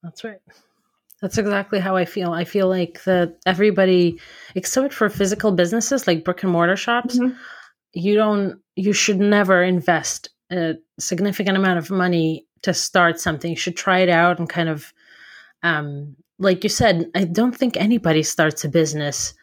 [0.04, 0.40] That's right.
[1.22, 2.32] That's exactly how I feel.
[2.32, 4.20] I feel like that everybody,
[4.56, 7.36] except for physical businesses like brick and mortar shops, mm-hmm.
[7.94, 13.50] You don't you should never invest a significant amount of money to start something.
[13.50, 14.94] You should try it out and kind of,
[15.64, 19.34] um, like you said, I don't think anybody starts a business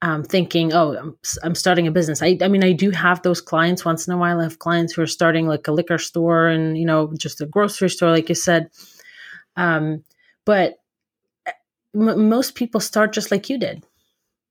[0.00, 2.22] um, thinking, oh, I'm, I'm starting a business.
[2.22, 4.40] I, I mean, I do have those clients once in a while.
[4.40, 7.46] I have clients who are starting like a liquor store and, you know, just a
[7.46, 8.70] grocery store, like you said.
[9.56, 10.04] Um,
[10.44, 10.76] but
[11.46, 11.52] eh,
[11.94, 13.84] m- most people start just like you did,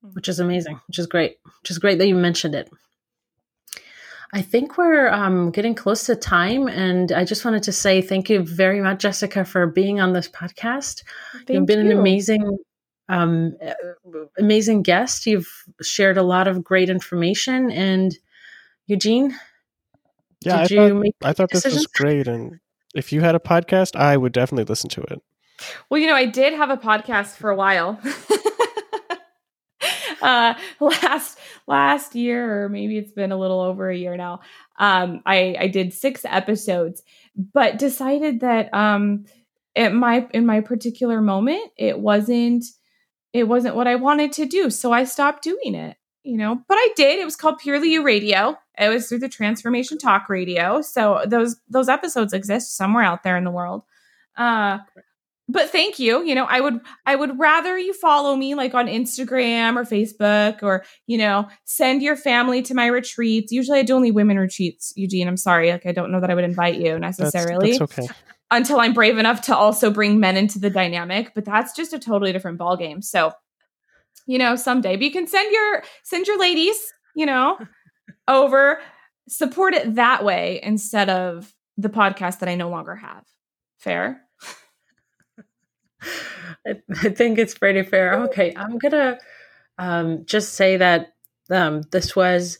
[0.04, 0.10] hmm.
[0.10, 2.70] which is amazing, which is great, which is great that you mentioned it.
[4.34, 8.30] I think we're um, getting close to time, and I just wanted to say thank
[8.30, 11.04] you very much, Jessica, for being on this podcast.
[11.34, 11.92] Thank You've been you.
[11.92, 12.58] an amazing,
[13.08, 13.58] um,
[14.38, 15.26] amazing guest.
[15.26, 15.50] You've
[15.82, 18.18] shared a lot of great information, and
[18.86, 19.34] Eugene,
[20.42, 22.60] yeah, I thought, I thought this was great, and
[22.94, 25.22] if you had a podcast, I would definitely listen to it.
[25.90, 28.00] Well, you know, I did have a podcast for a while.
[30.22, 31.38] uh, last
[31.68, 34.42] last year, or maybe it's been a little over a year now.
[34.80, 37.04] Um, I I did six episodes,
[37.36, 39.26] but decided that um,
[39.76, 42.66] at my in my particular moment, it wasn't
[43.34, 45.98] it wasn't what I wanted to do, so I stopped doing it.
[46.24, 47.20] You know, but I did.
[47.20, 48.58] It was called Purely You Radio.
[48.78, 50.82] It was through the Transformation Talk Radio.
[50.82, 53.84] So those those episodes exist somewhere out there in the world.
[54.36, 54.80] Uh,
[55.50, 58.88] but thank you you know i would i would rather you follow me like on
[58.88, 63.52] instagram or facebook or you know send your family to my retreats.
[63.52, 66.36] Usually i do only women retreats eugene i'm sorry like i don't know that i
[66.36, 68.14] would invite you necessarily that's, that's okay.
[68.52, 72.00] until i'm brave enough to also bring men into the dynamic but that's just a
[72.00, 73.32] totally different ball game so
[74.26, 76.78] you know someday but you can send your send your ladies
[77.16, 77.58] you know
[78.28, 78.80] over
[79.30, 83.24] support it that way instead of the podcast that i no longer have.
[83.78, 84.27] Fair
[86.66, 88.14] I, I, think it's pretty fair.
[88.26, 89.18] Okay, I'm gonna
[89.78, 91.14] um, just say that
[91.50, 92.60] um, this was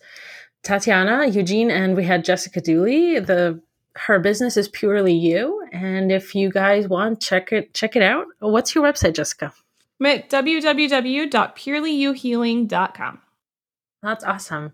[0.64, 3.20] Tatiana, Eugene, and we had Jessica Dooley.
[3.20, 3.62] The
[3.96, 8.28] her business is purely you, and if you guys want, check it check it out.
[8.40, 9.52] What's your website, Jessica?
[10.30, 13.22] www.purelyyouhealing.com.
[14.04, 14.74] That's awesome.